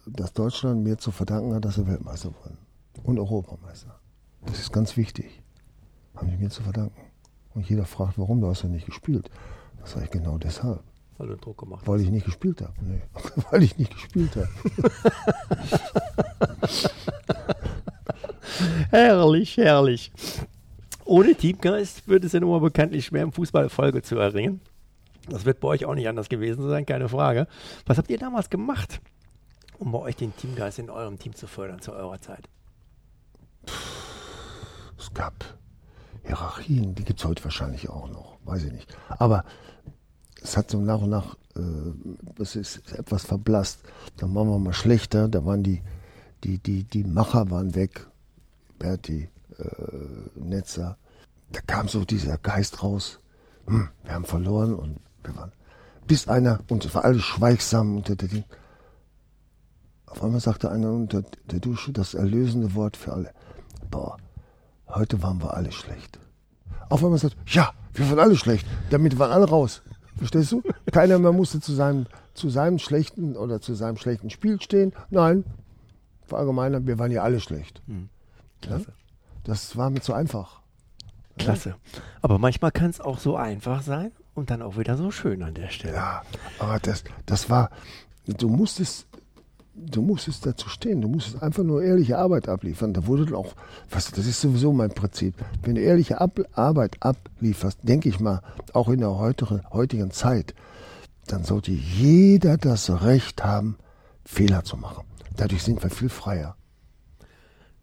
dass 0.07 0.33
Deutschland 0.33 0.83
mir 0.83 0.97
zu 0.97 1.11
verdanken 1.11 1.53
hat, 1.53 1.63
dass 1.63 1.75
sie 1.75 1.85
Weltmeister 1.85 2.29
wurden. 2.29 2.57
Und 3.03 3.19
Europameister. 3.19 3.93
Das 4.47 4.57
ist 4.57 4.73
ganz 4.73 4.97
wichtig. 4.97 5.43
Haben 6.15 6.31
die 6.31 6.37
mir 6.37 6.49
zu 6.49 6.63
verdanken. 6.63 6.99
Und 7.53 7.69
jeder 7.69 7.85
fragt, 7.85 8.17
warum, 8.17 8.41
du 8.41 8.47
hast 8.47 8.63
ja 8.63 8.69
nicht 8.69 8.87
gespielt. 8.87 9.29
Das 9.79 9.91
sage 9.91 10.05
ich 10.05 10.11
genau 10.11 10.39
deshalb. 10.39 10.81
Weil 11.17 11.27
du 11.27 11.37
Druck 11.37 11.57
gemacht 11.57 11.87
Weil 11.87 12.01
ich 12.01 12.09
nicht 12.09 12.25
gespielt 12.25 12.61
habe. 12.61 12.73
Nee, 12.81 13.01
weil 13.51 13.63
ich 13.63 13.77
nicht 13.77 13.91
gespielt 13.91 14.35
habe. 14.35 14.49
Herrlich, 18.89 19.57
herrlich. 19.57 20.11
Ohne 21.05 21.35
Teamgeist 21.35 22.07
wird 22.07 22.23
es 22.23 22.33
ja 22.33 22.39
nun 22.39 22.51
mal 22.51 22.59
bekanntlich 22.59 23.05
schwer, 23.05 23.23
im 23.23 23.31
Fußball 23.31 23.63
Erfolge 23.63 24.01
zu 24.01 24.17
erringen. 24.17 24.61
Das 25.29 25.45
wird 25.45 25.59
bei 25.59 25.67
euch 25.67 25.85
auch 25.85 25.95
nicht 25.95 26.07
anders 26.07 26.29
gewesen 26.29 26.67
sein, 26.67 26.85
keine 26.85 27.09
Frage. 27.09 27.47
Was 27.85 27.97
habt 27.97 28.09
ihr 28.09 28.17
damals 28.17 28.49
gemacht, 28.49 29.01
um 29.77 29.91
bei 29.91 29.99
euch 29.99 30.15
den 30.15 30.35
Teamgeist 30.35 30.79
in 30.79 30.89
eurem 30.89 31.19
Team 31.19 31.35
zu 31.35 31.47
fördern 31.47 31.81
zu 31.81 31.93
eurer 31.93 32.19
Zeit? 32.19 32.49
Es 34.97 35.13
gab 35.13 35.33
Hierarchien, 36.23 36.95
die 36.95 37.03
gibt 37.03 37.19
es 37.19 37.25
heute 37.25 37.43
wahrscheinlich 37.43 37.89
auch 37.89 38.09
noch, 38.09 38.37
weiß 38.45 38.63
ich 38.65 38.73
nicht. 38.73 38.97
Aber 39.09 39.43
es 40.47 40.55
hat 40.55 40.71
so 40.71 40.79
nach 40.79 41.01
und 41.01 41.09
nach, 41.09 41.35
äh, 41.55 42.41
ist 42.41 42.93
etwas 42.93 43.25
verblasst. 43.25 43.79
Dann 44.17 44.33
waren 44.33 44.47
wir 44.47 44.59
mal 44.59 44.73
schlechter, 44.73 45.27
da 45.27 45.45
waren 45.45 45.61
die, 45.61 45.81
die, 46.43 46.57
die, 46.57 46.83
die 46.85 47.03
Macher 47.03 47.51
waren 47.51 47.75
weg, 47.75 48.07
Berti, 48.79 49.29
äh, 49.57 50.39
Netzer. 50.39 50.97
Da 51.51 51.59
kam 51.67 51.89
so 51.89 52.05
dieser 52.05 52.37
Geist 52.37 52.81
raus, 52.81 53.19
hm, 53.67 53.89
wir 54.03 54.13
haben 54.13 54.25
verloren 54.25 54.73
und 54.73 54.99
wir 55.23 55.35
waren, 55.35 55.51
bis 56.07 56.29
einer, 56.29 56.59
und 56.69 56.85
es 56.85 56.95
war 56.95 57.03
alles 57.03 57.23
schweigsam 57.23 57.97
unter 57.97 58.15
der 58.15 58.29
Ding. 58.29 58.45
Auf 60.05 60.23
einmal 60.23 60.39
sagte 60.39 60.71
einer 60.71 60.91
unter 60.91 61.23
der 61.51 61.59
Dusche 61.59 61.91
das 61.91 62.13
erlösende 62.13 62.73
Wort 62.73 62.95
für 62.95 63.11
alle. 63.11 63.33
Boah, 63.91 64.15
heute 64.87 65.21
waren 65.21 65.41
wir 65.41 65.53
alle 65.53 65.73
schlecht. 65.73 66.19
Auf 66.87 67.03
einmal 67.03 67.19
sagt, 67.19 67.35
ja, 67.47 67.73
wir 67.93 68.09
waren 68.09 68.19
alle 68.19 68.37
schlecht. 68.37 68.65
Damit 68.89 69.19
waren 69.19 69.31
alle 69.31 69.49
raus. 69.49 69.81
Verstehst 70.17 70.51
du? 70.51 70.63
Keiner 70.91 71.19
mehr 71.19 71.31
musste 71.31 71.59
zu 71.59 71.73
seinem, 71.73 72.07
zu 72.33 72.49
seinem 72.49 72.79
schlechten 72.79 73.35
oder 73.35 73.61
zu 73.61 73.73
seinem 73.73 73.97
schlechten 73.97 74.29
Spiel 74.29 74.61
stehen. 74.61 74.93
Nein, 75.09 75.43
verallgemeinern, 76.25 76.87
wir 76.87 76.99
waren 76.99 77.11
ja 77.11 77.23
alle 77.23 77.39
schlecht. 77.39 77.81
Klasse. 78.61 78.93
Das 79.43 79.77
war 79.77 79.89
mir 79.89 80.01
zu 80.01 80.13
einfach. 80.13 80.61
Klasse. 81.37 81.75
Aber 82.21 82.39
manchmal 82.39 82.71
kann 82.71 82.89
es 82.89 82.99
auch 82.99 83.19
so 83.19 83.35
einfach 83.35 83.81
sein 83.81 84.11
und 84.33 84.49
dann 84.49 84.61
auch 84.61 84.77
wieder 84.77 84.97
so 84.97 85.11
schön 85.11 85.43
an 85.43 85.53
der 85.53 85.69
Stelle. 85.69 85.95
Ja, 85.95 86.23
aber 86.59 86.79
das, 86.79 87.03
das 87.25 87.49
war, 87.49 87.69
du 88.25 88.49
musstest, 88.49 89.07
du 89.77 90.01
musstest 90.01 90.45
dazu 90.45 90.69
stehen, 90.69 91.01
du 91.01 91.07
musstest 91.07 91.41
einfach 91.41 91.63
nur 91.63 91.83
ehrliche 91.83 92.17
Arbeit 92.17 92.49
abliefern. 92.49 92.93
Da 92.93 93.05
wurde 93.05 93.37
auch, 93.37 93.53
was, 93.89 94.11
das 94.11 94.25
ist 94.25 94.41
sowieso 94.41 94.73
mein 94.73 94.91
Prinzip. 94.91 95.35
Wenn 95.63 95.75
du 95.75 95.81
ehrliche 95.81 96.19
Ab 96.19 96.39
Arbeit 96.53 96.97
ablieferst, 96.99 97.79
denke 97.83 98.09
ich 98.09 98.19
mal, 98.19 98.41
auch 98.73 98.89
in 98.89 98.99
der 98.99 99.17
heutigen, 99.17 99.61
heutigen 99.71 100.11
Zeit, 100.11 100.53
dann 101.27 101.43
sollte 101.43 101.71
jeder 101.71 102.57
das 102.57 102.89
Recht 103.03 103.43
haben, 103.43 103.77
Fehler 104.25 104.63
zu 104.63 104.77
machen. 104.77 105.05
Dadurch 105.35 105.63
sind 105.63 105.81
wir 105.83 105.89
viel 105.89 106.09
freier. 106.09 106.55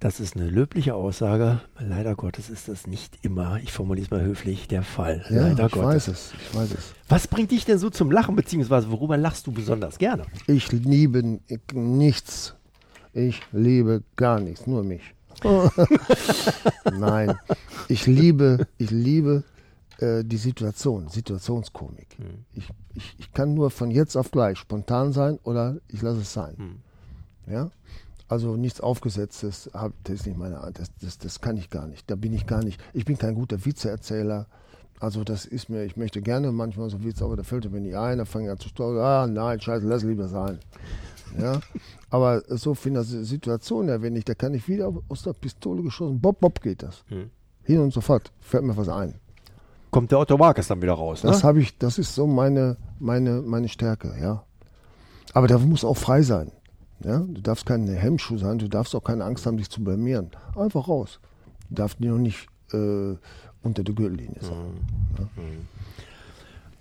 Das 0.05 0.21
ist 0.21 0.37
eine 0.37 0.51
löbliche 0.51 0.95
Aussage. 0.95 1.63
Leider 1.79 2.15
Gottes 2.15 2.51
ist 2.51 2.69
das 2.69 2.87
nicht 2.87 3.25
immer, 3.25 3.59
ich 3.63 3.73
formuliere 3.73 4.05
es 4.05 4.11
mal 4.11 4.21
höflich, 4.21 4.69
der 4.69 4.83
Fall. 4.83 5.25
Ja, 5.31 5.49
Leider 5.49 5.65
ich 5.65 5.73
Gottes. 5.73 5.89
weiß 5.89 6.09
es, 6.09 6.35
ich 6.35 6.55
weiß 6.55 6.71
es. 6.73 6.95
Was 7.09 7.27
bringt 7.27 7.53
dich 7.53 7.65
denn 7.65 7.79
so 7.79 7.89
zum 7.89 8.11
Lachen, 8.11 8.37
beziehungsweise 8.37 8.91
worüber 8.91 9.17
lachst 9.17 9.47
du 9.47 9.53
besonders 9.53 9.97
gerne? 9.97 10.27
Ich 10.47 10.71
liebe 10.73 11.41
nichts. 11.73 12.55
Ich 13.15 13.41
liebe 13.53 14.03
gar 14.15 14.41
nichts, 14.41 14.67
nur 14.67 14.85
mich. 14.85 15.15
Nein, 16.93 17.39
ich 17.89 18.07
liebe, 18.07 18.67
ich 18.77 18.91
liebe 18.91 19.43
äh, 20.01 20.23
die 20.23 20.37
Situation, 20.37 21.09
Situationskomik. 21.09 22.09
Ich, 22.53 22.69
ich, 22.93 23.15
ich 23.17 23.33
kann 23.33 23.55
nur 23.55 23.71
von 23.71 23.91
jetzt 23.91 24.17
auf 24.17 24.31
gleich 24.31 24.59
spontan 24.59 25.15
sein 25.15 25.39
oder 25.45 25.79
ich 25.89 26.03
lasse 26.03 26.21
es 26.21 26.31
sein. 26.35 26.83
Ja? 27.47 27.71
Also 28.29 28.57
nichts 28.57 28.81
Aufgesetztes, 28.81 29.71
das 29.73 30.15
ist 30.15 30.27
nicht 30.27 30.39
meine 30.39 30.59
Art, 30.61 30.79
das, 30.79 30.91
das, 31.01 31.19
das 31.19 31.41
kann 31.41 31.57
ich 31.57 31.69
gar 31.69 31.87
nicht. 31.87 32.11
Da 32.11 32.17
bin 32.17 32.33
ich 32.33 32.47
gar 32.47 32.65
nicht. 32.65 32.81
Ich 32.95 33.05
bin 33.05 33.19
kein 33.19 33.35
guter 33.35 33.65
Witzeerzähler. 33.65 34.47
Also 35.01 35.25
das 35.25 35.45
ist 35.45 35.69
mir, 35.69 35.85
ich 35.85 35.97
möchte 35.97 36.23
gerne 36.23 36.51
manchmal 36.53 36.89
so 36.89 37.05
Witze, 37.05 37.25
aber 37.25 37.37
da 37.37 37.43
fällt 37.43 37.71
mir 37.71 37.81
nicht 37.81 37.97
ein, 37.97 38.19
da 38.19 38.25
fange 38.25 38.47
ich 38.47 38.51
an 38.53 38.59
zu 38.59 38.69
stolpern. 38.69 39.05
Ah, 39.05 39.27
nein, 39.27 39.61
scheiße, 39.61 39.87
lass 39.87 40.03
lieber 40.03 40.29
sein. 40.29 40.59
Ja? 41.39 41.61
Aber 42.11 42.43
so 42.49 42.75
von 42.75 42.95
der 42.95 43.03
Situation 43.03 43.89
her, 43.89 44.01
wenn 44.03 44.17
ich, 44.17 44.25
da 44.25 44.35
kann 44.35 44.55
ich 44.55 44.69
wieder 44.69 44.93
aus 45.09 45.23
der 45.23 45.33
Pistole 45.33 45.83
geschossen, 45.83 46.21
bob, 46.21 46.41
bob 46.41 46.63
geht 46.63 46.83
das. 46.83 47.05
Hin 47.65 47.81
und 47.81 47.93
sofort, 47.93 48.33
fällt 48.41 48.65
mir 48.65 48.77
was 48.77 48.89
ein. 48.89 49.15
Kommt 49.91 50.11
der 50.11 50.19
Otto 50.19 50.37
Markes 50.39 50.69
dann 50.69 50.81
wieder 50.81 50.95
raus, 50.95 51.23
ne? 51.23 51.31
Das 51.31 51.45
habe 51.45 51.61
ich, 51.61 51.77
das 51.79 51.99
ist 51.99 52.15
so 52.15 52.27
meine, 52.27 52.77
meine, 52.99 53.43
meine 53.43 53.69
Stärke, 53.69 54.15
ja. 54.21 54.45
Aber 55.35 55.49
da 55.49 55.59
muss 55.59 55.85
auch 55.85 55.97
frei 55.97 56.23
sein. 56.23 56.51
Ja? 57.01 57.19
Du 57.19 57.41
darfst 57.41 57.67
keine 57.67 57.95
Hemmschuh 57.95 58.39
sein, 58.39 58.59
du 58.59 58.69
darfst 58.69 58.95
auch 58.95 59.05
keine 59.05 59.25
Angst 59.25 59.47
haben, 59.47 59.57
dich 59.57 59.71
zu 59.71 59.83
blamieren. 59.83 60.31
Einfach 60.57 60.89
raus. 60.89 61.21
Du 61.69 61.77
darfst 61.77 62.01
nur 62.01 62.19
nicht 62.19 62.47
äh, 62.73 63.17
unter 63.63 63.83
der 63.83 63.95
Gürtellinie 63.95 64.41
sein. 64.41 65.69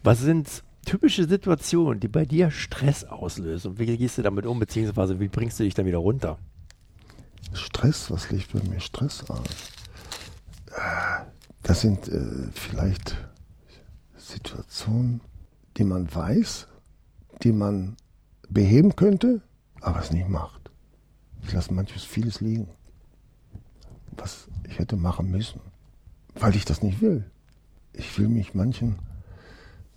Was 0.03 0.19
sind 0.19 0.63
typische 0.85 1.27
Situationen, 1.27 1.99
die 1.99 2.07
bei 2.07 2.25
dir 2.25 2.51
Stress 2.51 3.05
auslösen? 3.05 3.71
Und 3.71 3.79
wie 3.79 3.97
gehst 3.97 4.17
du 4.17 4.21
damit 4.21 4.45
um, 4.45 4.59
beziehungsweise 4.59 5.19
wie 5.19 5.29
bringst 5.29 5.59
du 5.59 5.63
dich 5.63 5.73
dann 5.73 5.85
wieder 5.85 5.99
runter? 5.99 6.37
Stress, 7.53 8.11
was 8.11 8.29
liegt 8.31 8.53
bei 8.53 8.61
mir 8.67 8.79
Stress 8.79 9.29
an? 9.29 9.41
Das 11.61 11.81
sind 11.81 12.07
äh, 12.09 12.49
vielleicht 12.53 13.15
Situationen, 14.17 15.21
die 15.77 15.83
man 15.83 16.13
weiß, 16.13 16.67
die 17.43 17.51
man 17.51 17.95
beheben 18.49 18.95
könnte, 18.95 19.41
aber 19.83 19.99
es 19.99 20.11
nicht 20.11 20.29
macht. 20.29 20.71
Ich 21.43 21.51
lasse 21.51 21.73
manches 21.73 22.03
vieles 22.03 22.41
liegen, 22.41 22.69
was 24.15 24.47
ich 24.67 24.79
hätte 24.79 24.95
machen 24.95 25.29
müssen, 25.29 25.59
weil 26.35 26.55
ich 26.55 26.65
das 26.65 26.81
nicht 26.81 27.01
will. 27.01 27.29
Ich 27.91 28.17
will 28.17 28.29
mich 28.29 28.53
manchen, 28.55 28.97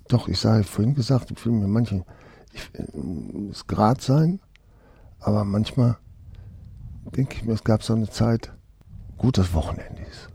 doch, 0.09 0.29
ich 0.29 0.39
sage 0.39 0.65
vorhin 0.65 0.95
gesagt, 0.95 1.31
ich 1.31 1.47
will 1.47 1.53
mir 1.53 1.69
manchen, 1.69 2.05
ich, 2.53 2.69
äh, 2.75 2.85
muss 2.97 3.67
grad 3.67 4.03
sein, 4.03 4.41
aber 5.21 5.45
manchmal 5.45 5.97
denke 7.05 7.37
ich 7.37 7.45
mir, 7.45 7.53
es 7.53 7.65
gab 7.65 7.83
so 7.83 7.95
eine 7.95 8.11
Zeit, 8.11 8.53
gut, 9.17 9.39
das 9.39 9.55
Wochenende 9.55 10.03
ist. 10.03 10.29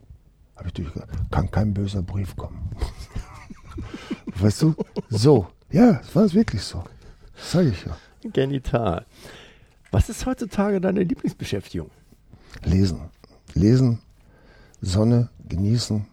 Habe 0.56 0.68
ich 0.68 0.74
durchgehört, 0.74 1.10
kann 1.30 1.52
kein 1.52 1.74
böser 1.74 2.02
Brief 2.02 2.36
kommen. 2.36 2.70
weißt 4.36 4.62
du? 4.62 4.76
So. 5.10 5.48
Ja, 5.72 6.02
es 6.02 6.16
war 6.16 6.32
wirklich 6.34 6.64
so. 6.64 6.84
Das 7.36 7.52
sage 7.52 7.70
ich 7.70 7.86
ja. 7.86 7.98
Genital. 8.30 9.06
Was 9.92 10.08
ist 10.08 10.26
heutzutage 10.26 10.80
deine 10.80 11.04
Lieblingsbeschäftigung? 11.04 11.92
Lesen. 12.64 13.02
Lesen, 13.54 14.00
Sonne, 14.82 15.30
genießen. 15.50 16.08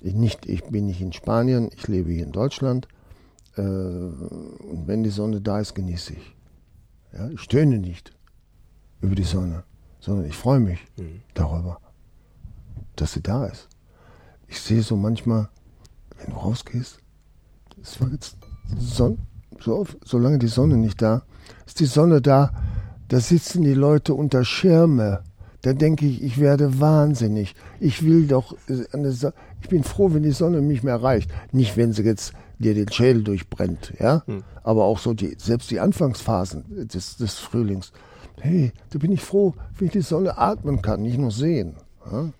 Ich, 0.00 0.14
nicht, 0.14 0.46
ich 0.46 0.64
bin 0.64 0.86
nicht 0.86 1.02
in 1.02 1.12
Spanien, 1.12 1.70
ich 1.76 1.86
lebe 1.86 2.10
hier 2.10 2.24
in 2.24 2.32
Deutschland. 2.32 2.88
Äh, 3.56 3.60
und 3.60 4.84
wenn 4.86 5.02
die 5.02 5.10
Sonne 5.10 5.42
da 5.42 5.60
ist, 5.60 5.74
genieße 5.74 6.14
ich. 6.14 6.36
Ja, 7.12 7.28
ich 7.28 7.40
stöhne 7.40 7.78
nicht 7.78 8.12
über 9.00 9.14
die 9.14 9.24
Sonne, 9.24 9.64
sondern 10.00 10.26
ich 10.26 10.36
freue 10.36 10.60
mich 10.60 10.80
darüber, 11.34 11.80
dass 12.96 13.12
sie 13.12 13.22
da 13.22 13.46
ist. 13.46 13.68
Ich 14.46 14.60
sehe 14.60 14.82
so 14.82 14.96
manchmal, 14.96 15.48
wenn 16.18 16.30
du 16.30 16.36
rausgehst, 16.36 17.00
es 17.82 18.00
war 18.00 18.10
jetzt 18.10 18.36
Sonne, 18.78 19.18
so, 19.60 19.86
solange 20.04 20.38
die 20.38 20.48
Sonne 20.48 20.76
nicht 20.76 21.00
da, 21.02 21.22
ist 21.66 21.80
die 21.80 21.86
Sonne 21.86 22.20
da, 22.20 22.52
da 23.08 23.20
sitzen 23.20 23.62
die 23.62 23.74
Leute 23.74 24.14
unter 24.14 24.44
Schirme. 24.44 25.22
Da 25.62 25.72
denke 25.72 26.06
ich, 26.06 26.22
ich 26.22 26.38
werde 26.38 26.80
wahnsinnig. 26.80 27.54
Ich 27.80 28.04
will 28.04 28.26
doch, 28.26 28.54
äh, 28.68 29.32
ich 29.60 29.68
bin 29.68 29.82
froh, 29.82 30.12
wenn 30.12 30.22
die 30.22 30.30
Sonne 30.30 30.60
mich 30.60 30.82
mehr 30.82 30.94
erreicht. 30.94 31.30
Nicht, 31.50 31.76
wenn 31.76 31.92
sie 31.92 32.04
jetzt 32.04 32.32
dir 32.58 32.74
den 32.74 32.90
Schädel 32.90 33.24
durchbrennt, 33.24 33.94
ja. 33.98 34.22
Aber 34.62 34.84
auch 34.84 34.98
so 34.98 35.14
die, 35.14 35.36
selbst 35.38 35.70
die 35.70 35.80
Anfangsphasen 35.80 36.88
des, 36.88 37.16
des 37.16 37.38
Frühlings. 37.38 37.92
Hey, 38.40 38.72
da 38.90 38.98
bin 38.98 39.12
ich 39.12 39.22
froh, 39.22 39.54
wenn 39.76 39.86
ich 39.86 39.92
die 39.92 40.00
Sonne 40.00 40.38
atmen 40.38 40.82
kann, 40.82 41.02
nicht 41.02 41.18
nur 41.18 41.30
sehen. 41.30 41.74
Ja? 42.10 42.30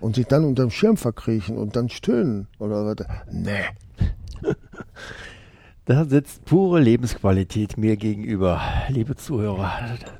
Und 0.00 0.14
sich 0.14 0.26
dann 0.26 0.44
unterm 0.44 0.70
Schirm 0.70 0.96
verkriechen 0.96 1.56
und 1.56 1.74
dann 1.74 1.88
stöhnen 1.88 2.46
oder 2.58 2.86
was. 2.86 3.06
Nee. 3.32 3.64
Da 5.88 6.04
sitzt 6.04 6.44
pure 6.44 6.80
Lebensqualität 6.80 7.78
mir 7.78 7.96
gegenüber. 7.96 8.60
Liebe 8.90 9.16
Zuhörer, 9.16 9.72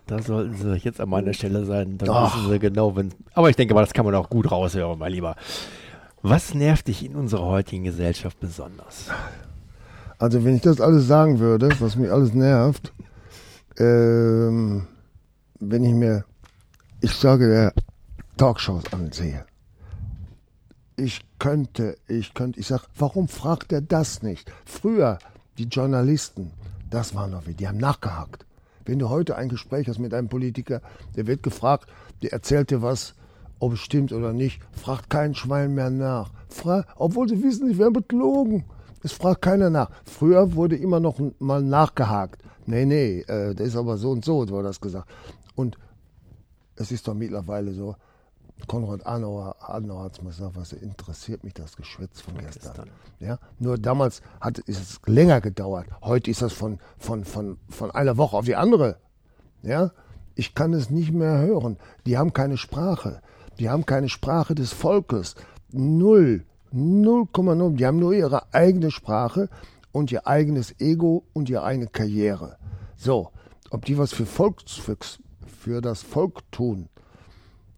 da 0.07 0.23
sollten 0.23 0.57
Sie 0.57 0.75
jetzt 0.79 0.99
an 0.99 1.11
meiner 1.11 1.35
Stelle 1.35 1.67
sein. 1.67 1.99
Dann 1.99 2.09
Ach. 2.09 2.35
wissen 2.35 2.51
Sie 2.51 2.59
genau, 2.59 2.97
wenn. 2.97 3.13
Aber 3.35 3.51
ich 3.51 3.57
denke 3.57 3.75
mal, 3.75 3.83
das 3.83 3.93
kann 3.93 4.07
man 4.07 4.15
auch 4.15 4.31
gut 4.31 4.51
raushören, 4.51 4.99
mein 4.99 5.13
Lieber. 5.13 5.37
Was 6.23 6.55
nervt 6.55 6.89
dich 6.89 7.05
in 7.05 7.15
unserer 7.15 7.45
heutigen 7.45 7.85
Gesellschaft 7.85 8.41
besonders? 8.41 9.11
Also 10.17 10.43
wenn 10.43 10.57
ich 10.57 10.63
das 10.63 10.81
alles 10.81 11.07
sagen 11.07 11.39
würde, 11.39 11.69
was 11.81 11.97
mich 11.97 12.11
alles 12.11 12.33
nervt, 12.33 12.95
ähm, 13.79 14.87
wenn 15.61 15.85
ich 15.85 15.93
mir, 15.93 16.25
ich 17.03 17.13
sage, 17.13 17.47
der 17.47 17.75
Talkshows 18.39 18.91
ansehe. 18.91 19.45
Ich 20.97 21.21
könnte, 21.39 21.99
ich 22.09 22.33
könnte, 22.33 22.59
ich 22.59 22.69
sag, 22.69 22.87
warum 22.97 23.29
fragt 23.29 23.71
er 23.71 23.83
das 23.83 24.23
nicht? 24.23 24.51
Früher, 24.65 25.19
die 25.59 25.65
Journalisten, 25.65 26.53
das 26.89 27.15
waren 27.15 27.33
noch 27.33 27.47
wie, 27.47 27.55
die 27.55 27.69
haben 27.69 27.79
nachgehakt. 27.79 28.47
Wenn 28.85 28.99
du 28.99 29.11
heute 29.11 29.37
ein 29.37 29.49
Gespräch 29.49 29.89
hast 29.89 29.99
mit 29.99 30.15
einem 30.15 30.29
Politiker, 30.29 30.81
der 31.17 31.27
wird 31.27 31.43
gefragt, 31.43 31.89
der 32.23 32.33
erzählt 32.33 32.71
dir 32.71 32.81
was, 32.81 33.15
ob 33.59 33.73
es 33.75 33.81
stimmt 33.81 34.13
oder 34.13 34.33
nicht, 34.33 34.63
fragt 34.73 35.11
kein 35.11 35.35
Schwein 35.35 35.75
mehr 35.75 35.91
nach. 35.91 36.31
Fra 36.49 36.85
obwohl 36.97 37.29
sie 37.29 37.43
wissen, 37.43 37.69
sie 37.69 37.79
werden 37.79 37.93
betrogen. 37.93 38.65
Es 39.03 39.13
fragt 39.13 39.43
keiner 39.43 39.69
nach. 39.69 39.91
Früher 40.05 40.55
wurde 40.55 40.77
immer 40.77 41.01
noch 41.01 41.21
mal 41.39 41.63
nachgehakt. 41.63 42.43
Nee, 42.67 42.87
nee, 42.87 43.21
äh, 43.21 43.55
das 43.55 43.69
ist 43.69 43.77
aber 43.77 43.97
so 43.99 44.11
und 44.11 44.25
so, 44.25 44.49
wurde 44.49 44.69
das 44.69 44.81
gesagt. 44.81 45.09
Und 45.55 45.77
es 46.77 46.93
ist 46.93 47.09
doch 47.09 47.15
mittlerweile 47.15 47.73
so, 47.73 47.97
Konrad 48.67 49.07
Adenauer, 49.07 49.57
Adenauer 49.61 50.05
hat 50.05 50.13
es 50.13 50.23
mal 50.23 50.31
gesagt, 50.31 50.57
was 50.57 50.73
interessiert 50.73 51.45
mich 51.45 51.55
das 51.55 51.77
Geschwätz 51.77 52.21
von 52.21 52.37
gestern. 52.37 52.73
gestern. 52.75 52.91
Ja? 53.21 53.39
Nur 53.59 53.79
damals 53.79 54.21
hat 54.41 54.59
ist 54.59 54.81
es 54.81 55.01
länger 55.07 55.41
gedauert. 55.41 55.87
Heute 56.03 56.31
ist 56.31 56.43
das 56.43 56.53
von, 56.53 56.79
von, 56.99 57.25
von, 57.25 57.59
von 57.69 57.91
einer 57.91 58.17
Woche 58.17 58.37
auf 58.37 58.45
die 58.45 58.57
andere. 58.57 58.97
Ja? 59.63 59.93
Ich 60.35 60.55
kann 60.55 60.73
es 60.73 60.91
nicht 60.91 61.13
mehr 61.13 61.39
hören. 61.39 61.79
Die 62.07 62.19
haben 62.19 62.33
keine 62.33 62.57
Sprache. 62.57 63.23
Die 63.59 63.71
haben 63.71 63.87
keine 63.87 64.09
Sprache 64.09 64.55
des 64.55 64.73
Volkes. 64.73 65.35
Null. 65.71 66.45
0,0. 66.73 67.77
Die 67.77 67.87
haben 67.87 67.99
nur 67.99 68.13
ihre 68.13 68.53
eigene 68.53 68.91
Sprache 68.91 69.49
und 69.93 70.13
ihr 70.13 70.27
eigenes 70.27 70.79
Ego 70.81 71.25
und 71.33 71.49
ihre 71.49 71.65
eigene 71.65 71.89
Karriere. 71.89 72.57
So, 72.97 73.31
ob 73.71 73.85
die 73.85 73.99
was 73.99 74.13
für, 74.13 74.27
Volks, 74.27 74.75
für, 74.75 74.97
für 75.47 75.81
das 75.81 76.03
Volk 76.03 76.51
tun, 76.53 76.89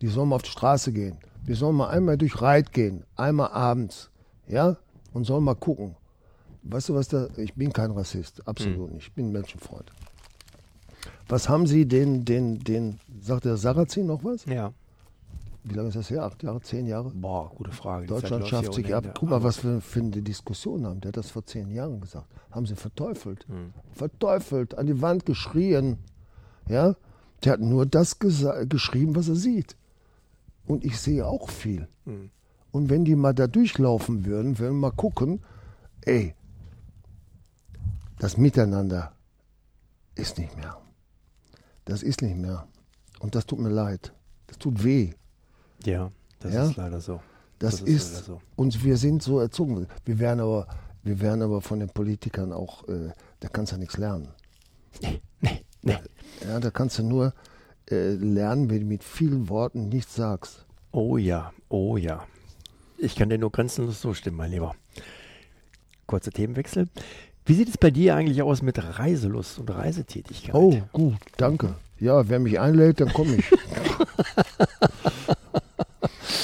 die 0.00 0.08
sollen 0.08 0.28
mal 0.28 0.36
auf 0.36 0.42
die 0.42 0.50
Straße 0.50 0.92
gehen. 0.92 1.18
Die 1.46 1.54
sollen 1.54 1.76
mal 1.76 1.88
einmal 1.88 2.18
durch 2.18 2.40
Reit 2.40 2.72
gehen, 2.72 3.04
einmal 3.16 3.50
abends, 3.50 4.10
ja, 4.46 4.76
und 5.12 5.24
sollen 5.24 5.44
mal 5.44 5.54
gucken. 5.54 5.96
Weißt 6.62 6.90
du, 6.90 6.94
was 6.94 7.08
da, 7.08 7.28
ich 7.36 7.54
bin 7.54 7.72
kein 7.72 7.90
Rassist, 7.90 8.46
absolut 8.46 8.92
nicht, 8.92 9.08
ich 9.08 9.12
bin 9.12 9.28
ein 9.28 9.32
Menschenfreund. 9.32 9.90
Was 11.28 11.48
haben 11.48 11.66
Sie 11.66 11.86
den, 11.86 12.24
den, 12.24 12.58
den, 12.58 12.98
sagt 13.20 13.44
der 13.44 13.56
Sarrazin 13.56 14.06
noch 14.06 14.24
was? 14.24 14.44
Ja. 14.46 14.72
Wie 15.62 15.74
lange 15.74 15.88
ist 15.88 15.96
das 15.96 16.10
her? 16.10 16.24
Acht 16.24 16.42
Jahre, 16.42 16.60
zehn 16.62 16.86
Jahre? 16.86 17.10
Boah, 17.10 17.50
gute 17.54 17.70
Frage. 17.70 18.06
Deutschland 18.06 18.46
schafft 18.48 18.74
sich 18.74 18.94
ab. 18.94 19.14
Guck 19.18 19.28
mal, 19.28 19.42
was 19.42 19.62
wir 19.62 19.80
für 19.80 20.00
eine 20.00 20.10
Diskussion 20.10 20.86
haben. 20.86 21.00
Der 21.00 21.08
hat 21.08 21.18
das 21.18 21.30
vor 21.30 21.44
zehn 21.44 21.70
Jahren 21.70 22.00
gesagt. 22.00 22.26
Haben 22.50 22.66
sie 22.66 22.76
verteufelt. 22.76 23.46
Hm. 23.46 23.72
Verteufelt, 23.92 24.76
an 24.76 24.86
die 24.86 25.02
Wand 25.02 25.26
geschrien. 25.26 25.98
Ja? 26.66 26.96
Der 27.44 27.52
hat 27.52 27.60
nur 27.60 27.86
das 27.86 28.18
geschrieben, 28.18 29.14
was 29.14 29.28
er 29.28 29.36
sieht. 29.36 29.76
Und 30.66 30.84
ich 30.84 30.98
sehe 31.00 31.26
auch 31.26 31.48
viel. 31.50 31.88
Hm. 32.04 32.30
Und 32.70 32.88
wenn 32.90 33.04
die 33.04 33.16
mal 33.16 33.34
da 33.34 33.46
durchlaufen 33.46 34.24
würden, 34.24 34.58
würden 34.58 34.78
mal 34.78 34.92
gucken, 34.92 35.42
ey, 36.02 36.34
das 38.18 38.36
Miteinander 38.36 39.12
ist 40.14 40.38
nicht 40.38 40.56
mehr. 40.56 40.80
Das 41.86 42.02
ist 42.02 42.22
nicht 42.22 42.36
mehr. 42.36 42.66
Und 43.18 43.34
das 43.34 43.46
tut 43.46 43.58
mir 43.58 43.70
leid. 43.70 44.12
Das 44.46 44.58
tut 44.58 44.84
weh. 44.84 45.12
Ja, 45.84 46.10
das 46.40 46.54
Ja? 46.54 46.64
ist 46.66 46.76
leider 46.76 47.00
so. 47.00 47.20
Das, 47.58 47.72
Das 47.78 47.80
ist 47.82 47.88
ist, 47.88 48.12
leider 48.12 48.24
so. 48.24 48.40
und 48.56 48.84
wir 48.84 48.96
sind 48.96 49.22
so 49.22 49.38
erzogen. 49.40 49.86
Wir 50.04 50.18
werden 50.18 50.40
aber, 50.40 50.66
wir 51.02 51.20
werden 51.20 51.42
aber 51.42 51.60
von 51.60 51.80
den 51.80 51.88
Politikern 51.90 52.52
auch, 52.52 52.86
äh, 52.88 53.10
da 53.40 53.48
kannst 53.48 53.72
du 53.72 53.76
nichts 53.78 53.96
lernen. 53.98 54.28
Nee, 55.02 55.20
nee. 55.82 55.98
Ja, 56.46 56.60
da 56.60 56.70
kannst 56.70 56.98
du 56.98 57.02
nur 57.02 57.32
äh, 57.90 58.14
lernen, 58.14 58.70
wenn 58.70 58.80
du 58.80 58.86
mit 58.86 59.04
vielen 59.04 59.48
Worten 59.48 59.88
nichts 59.88 60.14
sagst. 60.14 60.64
Oh 60.92 61.16
ja, 61.16 61.52
oh 61.68 61.96
ja. 61.96 62.24
Ich 62.98 63.16
kann 63.16 63.30
dir 63.30 63.38
nur 63.38 63.50
grenzenlos 63.50 64.00
zustimmen, 64.00 64.36
mein 64.36 64.50
Lieber. 64.50 64.74
kurzer 66.06 66.30
Themenwechsel. 66.30 66.88
Wie 67.46 67.54
sieht 67.54 67.68
es 67.68 67.78
bei 67.78 67.90
dir 67.90 68.14
eigentlich 68.14 68.42
aus 68.42 68.62
mit 68.62 68.78
Reiselust 68.98 69.58
und 69.58 69.70
Reisetätigkeit? 69.70 70.54
Oh, 70.54 70.76
gut, 70.92 71.16
danke. 71.36 71.74
Ja, 71.98 72.28
wer 72.28 72.38
mich 72.38 72.60
einlädt, 72.60 73.00
dann 73.00 73.12
komme 73.12 73.36
ich. 73.36 73.44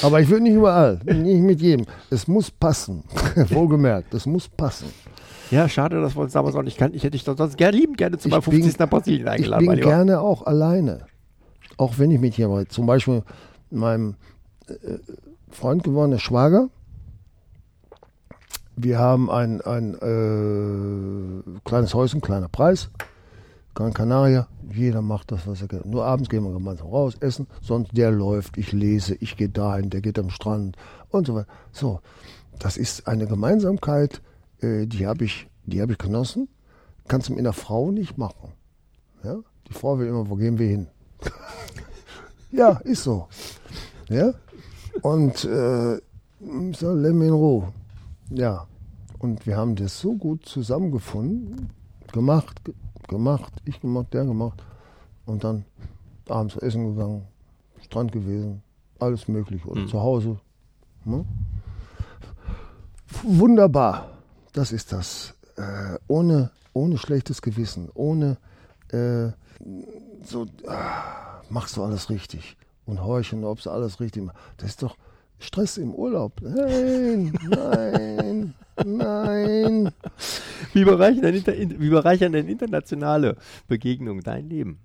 Aber 0.03 0.21
ich 0.21 0.29
will 0.29 0.39
nicht 0.41 0.53
überall, 0.53 0.99
nicht 1.05 1.41
mit 1.41 1.61
jedem. 1.61 1.85
Es 2.09 2.27
muss 2.27 2.51
passen. 2.51 3.03
Wohlgemerkt, 3.49 4.13
es 4.13 4.25
muss 4.25 4.47
passen. 4.47 4.87
Ja, 5.49 5.67
schade, 5.69 6.01
dass 6.01 6.15
wir 6.15 6.21
uns 6.21 6.33
damals 6.33 6.55
auch 6.55 6.61
nicht 6.61 6.77
kannten. 6.77 6.97
Ich 6.97 7.03
hätte 7.03 7.11
dich 7.11 7.23
doch 7.23 7.37
sonst 7.37 7.57
gerne 7.57 7.77
lieben 7.77 7.95
gerne 7.95 8.17
zu 8.17 8.27
meinem 8.29 8.41
50. 8.41 8.63
bin, 8.63 8.75
nach 8.79 8.89
Brasilien 8.89 9.27
eingeladen. 9.27 9.63
Ich 9.63 9.69
bin 9.69 9.79
gerne 9.81 10.19
auch 10.19 10.45
alleine. 10.45 11.05
Auch 11.77 11.99
wenn 11.99 12.11
ich 12.11 12.19
mit 12.19 12.37
jemandem, 12.37 12.69
zum 12.69 12.85
Beispiel 12.85 13.23
meinem 13.69 14.15
äh, 14.67 14.73
Freund 15.49 15.83
gewordenen 15.83 16.19
Schwager, 16.19 16.69
wir 18.75 18.99
haben 18.99 19.31
ein, 19.31 19.61
ein 19.61 19.95
äh, 19.95 21.59
kleines 21.65 21.93
Häuschen, 21.93 22.21
kleiner 22.21 22.47
Preis, 22.47 22.89
Gran 23.73 23.93
Canaria. 23.93 24.47
Jeder 24.71 25.01
macht 25.01 25.31
das, 25.31 25.47
was 25.47 25.61
er 25.61 25.67
kann. 25.67 25.81
Nur 25.85 26.05
abends 26.05 26.29
gehen 26.29 26.43
wir 26.43 26.53
gemeinsam 26.53 26.87
raus, 26.87 27.15
essen. 27.19 27.47
Sonst 27.61 27.97
der 27.97 28.11
läuft, 28.11 28.57
ich 28.57 28.71
lese, 28.73 29.15
ich 29.15 29.35
gehe 29.35 29.49
dahin, 29.49 29.89
der 29.89 30.01
geht 30.01 30.19
am 30.19 30.29
Strand 30.29 30.77
und 31.09 31.25
so 31.25 31.35
weiter. 31.35 31.47
So, 31.71 32.01
das 32.59 32.77
ist 32.77 33.07
eine 33.07 33.25
Gemeinsamkeit, 33.25 34.21
äh, 34.61 34.85
die 34.85 35.07
habe 35.07 35.25
ich, 35.25 35.47
habe 35.71 35.93
ich 35.93 35.97
genossen. 35.97 36.47
Kannst 37.07 37.29
du 37.29 37.33
mit 37.33 37.39
einer 37.39 37.53
Frau 37.53 37.91
nicht 37.91 38.17
machen. 38.17 38.51
Ja? 39.23 39.37
Die 39.67 39.73
Frau 39.73 39.97
will 39.97 40.07
immer, 40.07 40.29
wo 40.29 40.35
gehen 40.35 40.59
wir 40.59 40.67
hin? 40.67 40.87
Ja, 42.51 42.71
ist 42.83 43.03
so. 43.03 43.27
Ja? 44.09 44.33
Und 45.01 45.43
äh, 45.45 45.99
so, 46.73 46.93
lass 46.93 47.13
mich 47.13 47.27
in 47.27 47.33
Ruhe. 47.33 47.73
Ja. 48.29 48.67
Und 49.19 49.45
wir 49.45 49.57
haben 49.57 49.75
das 49.75 49.99
so 49.99 50.13
gut 50.13 50.45
zusammengefunden, 50.45 51.69
gemacht, 52.11 52.61
gemacht, 53.07 53.53
ich 53.65 53.81
gemacht, 53.81 54.13
der 54.13 54.25
gemacht. 54.25 54.63
Und 55.25 55.43
dann 55.43 55.65
abends 56.29 56.55
essen 56.57 56.95
gegangen, 56.95 57.25
Strand 57.83 58.11
gewesen, 58.11 58.61
alles 58.99 59.27
mögliche. 59.27 59.67
Oder 59.67 59.81
mhm. 59.81 59.87
zu 59.87 59.99
Hause. 59.99 60.39
Ne? 61.03 61.25
Wunderbar 63.23 64.17
das 64.57 64.71
ist 64.71 64.91
das. 64.91 65.35
Äh, 65.55 65.97
ohne, 66.07 66.49
ohne 66.73 66.97
schlechtes 66.97 67.41
Gewissen, 67.41 67.89
ohne 67.93 68.37
äh, 68.91 69.27
so, 70.23 70.43
äh, 70.43 70.47
machst 71.49 71.77
du 71.77 71.83
alles 71.83 72.09
richtig 72.09 72.57
und 72.85 73.03
horchen, 73.03 73.43
ob 73.43 73.61
du 73.61 73.69
alles 73.69 73.99
richtig 73.99 74.23
machst. 74.23 74.39
Das 74.57 74.69
ist 74.69 74.83
doch 74.83 74.97
Stress 75.39 75.77
im 75.77 75.93
Urlaub. 75.93 76.41
Nein, 76.41 77.33
nein, 77.47 78.53
nein. 78.83 79.91
Wie 80.73 80.83
bereichern, 80.83 81.43
denn, 81.43 81.79
wie 81.79 81.89
bereichern 81.89 82.31
denn 82.31 82.47
internationale 82.47 83.37
Begegnungen 83.67 84.23
dein 84.23 84.49
Leben? 84.49 84.79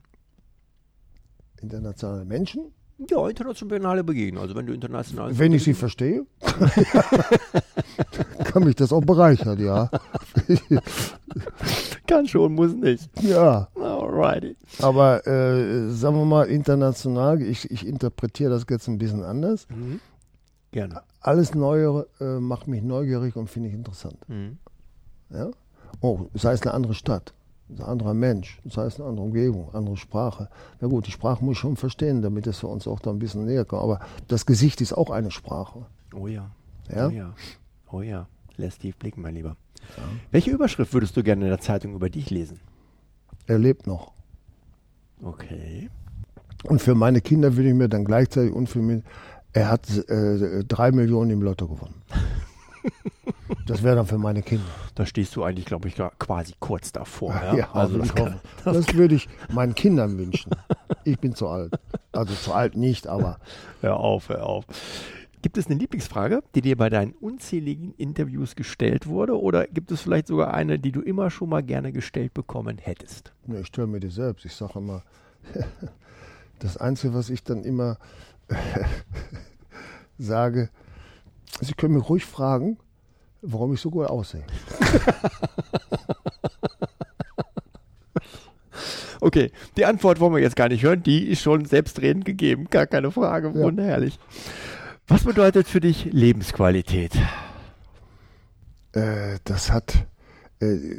Internationale 1.61 2.25
Menschen? 2.25 2.73
Ja, 3.11 3.29
internationale 3.29 4.05
Begegnungen. 4.05 4.43
Also 4.43 4.55
wenn 4.55 4.67
du 4.67 4.75
international. 4.75 5.37
Wenn 5.39 5.53
ich 5.53 5.65
sie 5.65 5.75
verstehe, 5.75 6.25
kann 8.45 8.65
mich 8.65 8.77
das 8.77 8.93
auch 8.93 9.05
bereichern, 9.05 9.59
ja. 9.59 9.91
kann 12.13 12.27
schon, 12.27 12.55
muss 12.55 12.75
nicht. 12.75 13.09
Ja. 13.23 13.69
Alrighty. 13.75 14.57
Aber 14.81 15.27
äh, 15.27 15.89
sagen 15.91 16.17
wir 16.17 16.25
mal 16.25 16.49
international, 16.49 17.41
ich, 17.43 17.71
ich 17.71 17.87
interpretiere 17.87 18.51
das 18.51 18.67
jetzt 18.69 18.89
ein 18.89 18.99
bisschen 18.99 19.23
anders. 19.23 19.67
Mhm. 19.69 20.01
Gerne. 20.71 21.03
Alles 21.21 21.55
Neue 21.55 22.07
äh, 22.21 22.41
macht 22.41 22.67
mich 22.67 22.83
neugierig 22.83 23.37
und 23.37 23.49
finde 23.49 23.69
ich 23.69 23.75
interessant. 23.75 24.19
Mhm. 24.29 24.59
Ja? 25.31 25.51
Oh, 26.01 26.27
sei 26.35 26.53
es 26.53 26.63
eine 26.63 26.75
andere 26.75 26.95
Stadt 26.95 27.35
ein 27.79 27.85
anderer 27.85 28.15
Mensch, 28.15 28.61
das 28.65 28.77
heißt 28.77 29.01
eine 29.01 29.09
andere 29.09 29.25
Umgebung, 29.25 29.71
andere 29.73 29.97
Sprache. 29.97 30.49
Na 30.81 30.89
gut, 30.89 31.07
die 31.07 31.11
Sprache 31.11 31.45
muss 31.45 31.55
ich 31.55 31.59
schon 31.59 31.77
verstehen, 31.77 32.21
damit 32.23 32.47
es 32.47 32.59
für 32.59 32.67
uns 32.67 32.87
auch 32.87 33.01
da 33.01 33.11
ein 33.11 33.19
bisschen 33.19 33.47
näher 33.47 33.65
kommt. 33.65 33.83
Aber 33.83 34.01
das 34.29 34.47
Gesicht 34.47 34.81
ist 34.81 34.93
auch 34.93 35.11
eine 35.11 35.31
Sprache. 35.31 35.87
Oh 36.15 36.27
ja. 36.27 36.51
Ja? 36.95 37.09
Oh 37.09 37.11
ja. 37.11 37.35
Oh 37.91 38.03
ja. 38.03 38.27
Lässt 38.57 38.81
tief 38.81 38.97
blicken, 38.97 39.23
mein 39.23 39.35
Lieber. 39.35 39.57
Ja. 39.97 40.03
Welche 40.31 40.51
Überschrift 40.51 40.93
würdest 40.93 41.17
du 41.17 41.23
gerne 41.23 41.45
in 41.45 41.51
der 41.51 41.61
Zeitung 41.61 41.95
über 41.95 42.11
dich 42.11 42.31
lesen? 42.31 42.61
Er 43.47 43.59
lebt 43.59 43.87
noch. 43.87 44.13
Okay. 45.23 45.91
Und 46.65 46.81
für 46.81 46.95
meine 46.95 47.21
Kinder 47.21 47.57
würde 47.57 47.71
ich 47.71 47.75
mir 47.75 47.89
dann 47.89 48.05
gleichzeitig 48.05 48.53
und 48.53 48.69
für 48.69 48.81
mich, 48.81 49.03
er 49.53 49.69
hat 49.69 49.89
äh, 50.09 50.65
drei 50.65 50.93
Millionen 50.93 51.31
im 51.31 51.43
Lotto 51.43 51.69
gewonnen. 51.69 52.03
Das 53.67 53.83
wäre 53.83 53.97
dann 53.97 54.07
für 54.07 54.19
meine 54.19 54.43
Kinder. 54.43 54.65
Da 54.95 55.07
stehst 55.07 55.37
du 55.37 55.45
eigentlich, 55.45 55.67
glaube 55.67 55.89
ich, 55.89 55.95
quasi 56.19 56.55
kurz 56.59 56.91
davor. 56.91 57.35
Ja, 57.35 57.55
ja 57.55 57.73
also 57.73 57.99
das, 57.99 58.15
kann, 58.15 58.41
das, 58.65 58.77
das 58.87 58.95
würde 58.95 59.15
ich 59.15 59.29
meinen 59.51 59.75
Kindern 59.75 60.19
wünschen. 60.19 60.51
Ich 61.05 61.19
bin 61.19 61.35
zu 61.35 61.49
alt. 61.49 61.73
Also 62.13 62.35
zu 62.35 62.53
alt 62.53 62.77
nicht, 62.77 63.07
aber. 63.07 63.39
Hör 63.81 63.99
auf, 63.99 64.29
hör 64.29 64.47
auf. 64.47 64.65
Gibt 65.43 65.59
es 65.59 65.67
eine 65.67 65.75
Lieblingsfrage, 65.75 66.45
die 66.55 66.61
dir 66.61 66.77
bei 66.77 66.89
deinen 66.89 67.13
unzähligen 67.13 67.95
Interviews 67.97 68.55
gestellt 68.55 69.09
wurde? 69.09 69.41
Oder 69.41 69.67
gibt 69.67 69.91
es 69.91 70.01
vielleicht 70.01 70.29
sogar 70.29 70.55
eine, 70.55 70.79
die 70.79 70.93
du 70.93 71.01
immer 71.01 71.31
schon 71.31 71.49
mal 71.49 71.65
gerne 71.65 71.91
gestellt 71.91 72.33
bekommen 72.33 72.79
hättest? 72.79 73.33
Ja, 73.49 73.59
ich 73.59 73.67
stelle 73.67 73.89
mir 73.89 73.99
die 73.99 74.11
selbst. 74.11 74.45
Ich 74.45 74.55
sage 74.55 74.79
immer, 74.79 75.03
das 76.61 76.77
Einzige, 76.77 77.15
was 77.15 77.29
ich 77.29 77.43
dann 77.43 77.65
immer 77.65 77.99
sage, 80.19 80.71
Sie 81.61 81.75
können 81.75 81.95
mich 81.95 82.09
ruhig 82.09 82.25
fragen, 82.25 82.79
warum 83.43 83.75
ich 83.75 83.81
so 83.81 83.91
gut 83.91 84.07
aussehe. 84.07 84.45
okay, 89.21 89.51
die 89.77 89.85
Antwort 89.85 90.21
wollen 90.21 90.35
wir 90.35 90.41
jetzt 90.41 90.57
gar 90.57 90.69
nicht 90.69 90.83
hören. 90.83 91.03
Die 91.03 91.27
ist 91.27 91.43
schon 91.43 91.65
selbstredend 91.65 92.25
gegeben. 92.25 92.69
Gar 92.71 92.87
keine 92.87 93.11
Frage. 93.11 93.53
Ja. 93.55 93.65
Was 95.09 95.25
bedeutet 95.25 95.67
für 95.67 95.81
dich 95.81 96.05
Lebensqualität? 96.13 97.13
Äh, 98.93 99.39
das 99.45 99.71
hat 99.73 100.07
äh, 100.61 100.99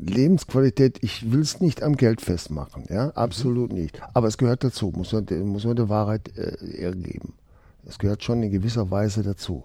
Lebensqualität, 0.00 0.98
ich 1.02 1.32
will 1.32 1.40
es 1.40 1.60
nicht 1.60 1.82
am 1.82 1.96
Geld 1.96 2.20
festmachen, 2.20 2.84
ja, 2.88 3.08
absolut 3.10 3.72
mhm. 3.72 3.78
nicht. 3.78 4.00
Aber 4.12 4.28
es 4.28 4.36
gehört 4.38 4.64
dazu, 4.64 4.92
muss 4.94 5.12
man, 5.12 5.24
muss 5.46 5.64
man 5.64 5.76
der 5.76 5.88
Wahrheit 5.88 6.36
äh, 6.36 6.82
ergeben. 6.82 7.34
Es 7.86 7.98
gehört 7.98 8.22
schon 8.22 8.42
in 8.42 8.50
gewisser 8.50 8.90
Weise 8.90 9.22
dazu. 9.22 9.64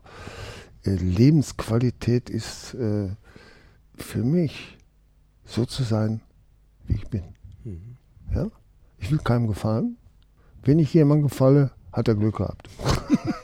Äh, 0.83 0.91
Lebensqualität 0.91 2.29
ist 2.29 2.73
äh, 2.75 3.09
für 3.95 4.23
mich 4.23 4.77
so 5.45 5.65
zu 5.65 5.83
sein, 5.83 6.21
wie 6.87 6.95
ich 6.95 7.07
bin. 7.07 7.23
Mhm. 7.65 7.97
Ja? 8.33 8.47
Ich 8.97 9.11
will 9.11 9.19
keinem 9.19 9.47
gefallen. 9.47 9.97
Wenn 10.63 10.79
ich 10.79 10.93
jemandem 10.93 11.27
gefalle, 11.27 11.71
hat 11.91 12.07
er 12.07 12.15
Glück 12.15 12.37
gehabt. 12.37 12.69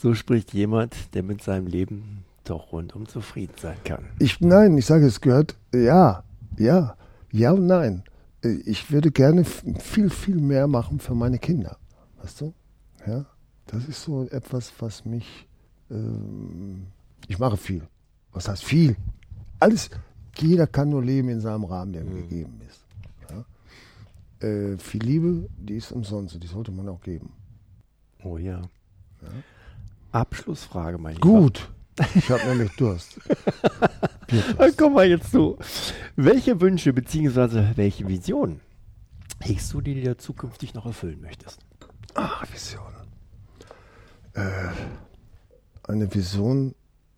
so 0.00 0.14
spricht 0.14 0.52
jemand, 0.54 1.14
der 1.14 1.22
mit 1.22 1.42
seinem 1.42 1.66
Leben 1.66 2.24
doch 2.44 2.72
rundum 2.72 3.06
zufrieden 3.06 3.54
sein 3.60 3.76
kann. 3.84 4.04
Ich, 4.18 4.40
nein, 4.40 4.76
ich 4.78 4.86
sage, 4.86 5.06
es 5.06 5.20
gehört, 5.20 5.56
ja, 5.74 6.24
ja, 6.58 6.96
ja 7.32 7.52
und 7.52 7.66
nein. 7.66 8.02
Ich 8.42 8.90
würde 8.90 9.10
gerne 9.10 9.44
viel, 9.44 10.08
viel 10.08 10.36
mehr 10.36 10.66
machen 10.66 10.98
für 10.98 11.14
meine 11.14 11.38
Kinder. 11.38 11.76
Weißt 12.22 12.40
du? 12.40 12.54
Ja, 13.06 13.26
das 13.66 13.86
ist 13.86 14.02
so 14.02 14.26
etwas, 14.30 14.72
was 14.78 15.04
mich 15.04 15.46
ähm, 15.90 16.86
ich 17.28 17.38
mache 17.38 17.56
viel. 17.56 17.86
Was 18.32 18.48
heißt 18.48 18.64
viel? 18.64 18.96
Alles, 19.58 19.90
jeder 20.38 20.66
kann 20.66 20.90
nur 20.90 21.02
leben 21.02 21.28
in 21.28 21.40
seinem 21.40 21.64
Rahmen, 21.64 21.92
der 21.92 22.04
mhm. 22.04 22.28
gegeben 22.28 22.60
ist. 22.68 22.84
Ja? 23.30 24.46
Äh, 24.48 24.78
viel 24.78 25.02
Liebe, 25.02 25.48
die 25.58 25.76
ist 25.76 25.92
umsonst, 25.92 26.42
die 26.42 26.46
sollte 26.46 26.70
man 26.70 26.88
auch 26.88 27.00
geben. 27.00 27.32
Oh 28.22 28.38
ja. 28.38 28.62
ja? 29.22 29.28
Abschlussfrage, 30.12 30.98
mein 30.98 31.14
Lieber. 31.14 31.28
Gut. 31.28 31.70
Ich 32.14 32.30
habe 32.30 32.46
nämlich 32.46 32.74
Durst. 32.76 33.20
Dann 34.58 34.76
kommen 34.76 34.96
wir 34.96 35.04
jetzt 35.04 35.32
zu. 35.32 35.58
Welche 36.16 36.60
Wünsche 36.60 36.92
bzw. 36.92 37.76
welche 37.76 38.08
Visionen 38.08 38.60
hegst 39.40 39.72
du, 39.72 39.80
die 39.80 39.94
du 39.94 40.00
dir 40.02 40.18
zukünftig 40.18 40.74
noch 40.74 40.86
erfüllen 40.86 41.20
möchtest? 41.20 41.60
Ach, 42.14 42.44
Visionen. 42.52 43.08
Äh, 44.34 44.70
eine 45.82 46.12
Vision 46.14 46.74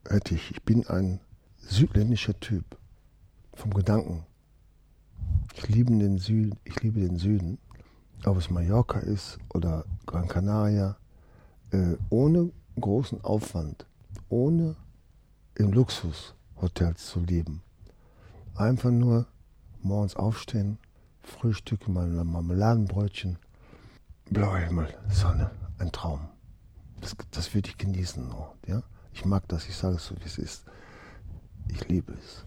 hätte 0.08 0.34
ich. 0.34 0.50
Ich 0.50 0.62
bin 0.62 0.86
ein 0.86 1.20
südländischer 1.58 2.38
Typ 2.40 2.64
vom 3.54 3.72
Gedanken. 3.74 4.24
Ich 5.54 5.68
liebe 5.68 5.96
den 5.96 6.18
Süden, 6.18 6.58
ich 6.64 6.82
liebe 6.82 7.00
den 7.00 7.18
Süden, 7.18 7.58
ob 8.24 8.38
es 8.38 8.50
Mallorca 8.50 8.98
ist 8.98 9.38
oder 9.50 9.84
Gran 10.06 10.28
Canaria, 10.28 10.96
äh, 11.70 11.96
ohne 12.08 12.50
großen 12.80 13.22
Aufwand, 13.22 13.86
ohne 14.28 14.76
im 15.54 15.72
Luxushotels 15.72 17.06
zu 17.06 17.20
leben. 17.20 17.62
Einfach 18.54 18.90
nur 18.90 19.26
morgens 19.82 20.16
aufstehen, 20.16 20.78
Frühstück, 21.22 21.88
mal 21.88 22.06
ein 22.06 22.26
Marmeladenbrötchen, 22.26 23.38
blauer 24.30 24.58
Himmel, 24.58 24.88
Sonne, 25.08 25.50
ein 25.78 25.92
Traum. 25.92 26.20
Das, 27.00 27.16
das 27.30 27.54
würde 27.54 27.68
ich 27.68 27.78
genießen. 27.78 28.30
Ja? 28.66 28.82
Ich 29.12 29.24
mag 29.24 29.46
das, 29.48 29.68
ich 29.68 29.76
sage 29.76 29.96
es 29.96 30.06
so, 30.06 30.14
wie 30.16 30.26
es 30.26 30.38
ist. 30.38 30.64
Ich 31.68 31.88
liebe 31.88 32.12
es. 32.12 32.44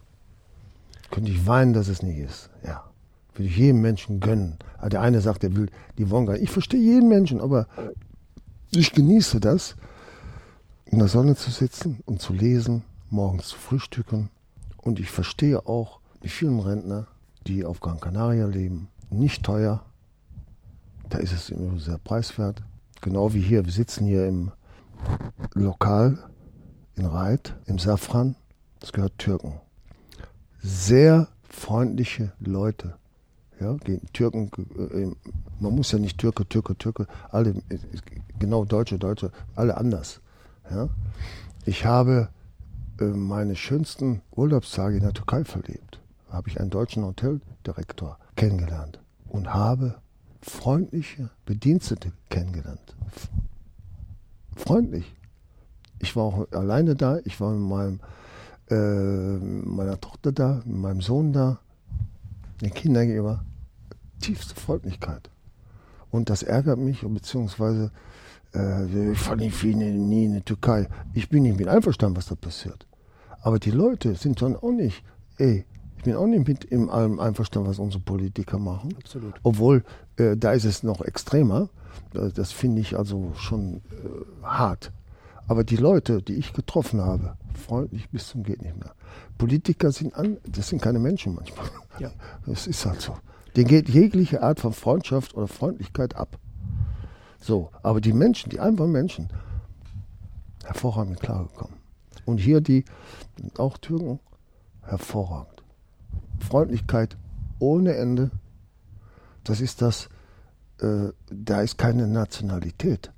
Könnte 1.12 1.32
ich 1.32 1.46
weinen, 1.46 1.74
dass 1.74 1.88
es 1.88 2.02
nicht 2.02 2.18
ist. 2.18 2.50
Ja. 2.64 2.90
Würde 3.34 3.50
ich 3.50 3.58
jedem 3.58 3.82
Menschen 3.82 4.20
gönnen. 4.20 4.58
Aber 4.78 4.90
der 4.90 5.02
eine 5.02 5.22
sagt, 5.22 5.44
er 5.44 5.56
will 5.56 5.70
die 5.98 6.10
Wonga. 6.10 6.36
Ich 6.36 6.52
verstehe 6.52 6.80
jeden 6.80 7.10
Menschen, 7.10 7.42
aber 7.42 7.68
ich 8.72 8.94
genieße 8.94 9.40
das, 9.40 9.76
in 10.96 11.00
der 11.00 11.10
Sonne 11.10 11.36
zu 11.36 11.52
sitzen 11.52 12.00
und 12.06 12.22
zu 12.22 12.32
lesen, 12.32 12.82
morgens 13.10 13.50
zu 13.50 13.58
frühstücken. 13.58 14.30
Und 14.78 14.98
ich 14.98 15.12
verstehe 15.12 15.68
auch 15.68 16.00
die 16.24 16.30
vielen 16.30 16.62
Rentner, 16.62 17.08
die 17.46 17.66
auf 17.66 17.82
Gran 17.82 18.00
Canaria 18.00 18.46
leben. 18.46 18.88
Nicht 19.10 19.44
teuer. 19.44 19.84
Da 21.10 21.18
ist 21.18 21.34
es 21.34 21.50
immer 21.50 21.78
sehr 21.82 21.98
preiswert. 21.98 22.64
Genau 23.02 23.34
wie 23.34 23.42
hier. 23.42 23.66
Wir 23.66 23.74
sitzen 23.74 24.06
hier 24.06 24.26
im 24.26 24.54
Lokal 25.54 26.18
in 26.96 27.06
Reit, 27.06 27.58
im 27.66 27.78
Safran. 27.78 28.38
Das 28.80 28.94
gehört 28.94 29.18
Türken. 29.18 29.60
Sehr 30.62 31.28
freundliche 31.50 32.32
Leute. 32.40 32.96
Ja, 33.60 33.76
Türken, 34.14 34.50
äh, 34.78 35.12
man 35.60 35.76
muss 35.76 35.92
ja 35.92 36.00
nicht 36.00 36.18
Türke, 36.20 36.48
Türke, 36.48 36.78
Türke, 36.78 37.06
alle, 37.32 37.54
genau 38.40 38.64
Deutsche, 38.64 38.98
Deutsche, 38.98 39.34
alle 39.56 39.76
anders. 39.76 40.22
Ja. 40.70 40.90
Ich 41.66 41.86
habe 41.86 42.30
äh, 43.00 43.06
meine 43.06 43.56
schönsten 43.56 44.22
Urlaubstage 44.32 44.98
in 44.98 45.04
der 45.04 45.14
Türkei 45.14 45.44
verlebt. 45.44 46.00
Habe 46.30 46.50
ich 46.50 46.60
einen 46.60 46.70
deutschen 46.70 47.04
Hoteldirektor 47.04 48.18
kennengelernt 48.36 49.00
und 49.28 49.54
habe 49.54 49.96
freundliche 50.42 51.30
Bedienstete 51.46 52.12
kennengelernt. 52.30 52.96
Freundlich. 54.56 55.16
Ich 56.00 56.16
war 56.16 56.24
auch 56.24 56.52
alleine 56.52 56.96
da, 56.96 57.20
ich 57.26 57.40
war 57.40 57.52
mit 57.52 57.70
meinem, 57.70 58.00
äh, 58.70 59.38
meiner 59.38 60.00
Tochter 60.00 60.32
da, 60.32 60.62
mit 60.66 60.78
meinem 60.78 61.02
Sohn 61.02 61.34
da, 61.34 61.60
den 62.62 62.74
Kindern 62.74 63.08
gegenüber. 63.08 63.44
Tiefste 64.20 64.56
Freundlichkeit. 64.56 65.30
Und 66.12 66.30
das 66.30 66.44
ärgert 66.44 66.80
mich, 66.80 67.02
beziehungsweise 67.02 67.92
äh, 68.56 69.12
ich 69.12 69.20
fahre 69.20 69.38
nicht 69.38 69.56
viel 69.56 69.76
nie 69.76 70.26
in 70.26 70.34
die 70.34 70.42
Türkei. 70.42 70.88
Ich 71.14 71.30
bin 71.30 71.44
nicht 71.44 71.58
mit 71.58 71.68
einverstanden, 71.68 72.18
was 72.18 72.28
da 72.28 72.36
passiert. 72.36 72.88
Aber 73.42 73.60
die 73.60 73.72
Leute 73.72 74.16
sind 74.16 74.42
dann 74.42 74.56
auch 74.56 74.72
nicht, 74.72 75.04
ey, 75.38 75.66
ich 75.98 76.04
bin 76.04 76.16
auch 76.16 76.28
nicht 76.28 76.48
mit 76.48 76.64
in 76.64 76.90
allem 76.90 77.20
einverstanden, 77.20 77.70
was 77.70 77.80
unsere 77.80 78.02
Politiker 78.04 78.58
machen. 78.58 78.96
Absolut. 78.98 79.36
Obwohl, 79.44 79.84
äh, 80.18 80.38
da 80.38 80.54
ist 80.54 80.66
es 80.66 80.84
noch 80.84 81.02
extremer. 81.02 81.70
Das 82.12 82.52
finde 82.52 82.82
ich 82.82 82.98
also 82.98 83.34
schon 83.36 83.76
äh, 83.76 84.44
hart. 84.44 84.92
Aber 85.48 85.64
die 85.64 85.76
Leute, 85.76 86.22
die 86.22 86.34
ich 86.34 86.54
getroffen 86.54 87.02
habe, 87.02 87.38
freundlich 87.54 88.10
bis 88.10 88.28
zum 88.28 88.44
geht 88.44 88.62
nicht 88.62 88.78
mehr. 88.78 88.94
Politiker 89.38 89.92
sind 89.92 90.16
an, 90.16 90.38
das 90.48 90.70
sind 90.70 90.82
keine 90.82 91.00
Menschen 91.00 91.36
manchmal. 91.36 91.68
Ja. 92.00 92.12
Das 92.46 92.68
ist 92.68 92.86
halt 92.86 93.02
so. 93.02 93.18
Denen 93.56 93.68
geht 93.68 93.90
jegliche 93.90 94.44
Art 94.44 94.60
von 94.60 94.74
Freundschaft 94.74 95.34
oder 95.36 95.48
Freundlichkeit 95.48 96.16
ab. 96.16 96.38
So, 97.46 97.70
aber 97.84 98.02
die 98.02 98.12
Menschen, 98.12 98.50
die 98.50 98.60
einfachen 98.60 98.92
Menschen, 98.92 99.30
hervorragend 100.64 101.20
klargekommen. 101.20 101.78
Und 102.26 102.40
hier 102.40 102.60
die, 102.60 102.86
auch 103.60 103.78
Türken, 103.78 104.20
hervorragend. 104.82 105.62
Freundlichkeit 106.40 107.18
ohne 107.60 107.98
Ende. 107.98 108.32
Das 109.44 109.62
ist 109.62 109.84
das, 109.84 110.10
äh, 110.80 111.10
da 111.30 111.62
ist 111.62 111.78
keine 111.78 112.08
Nationalität, 112.08 113.12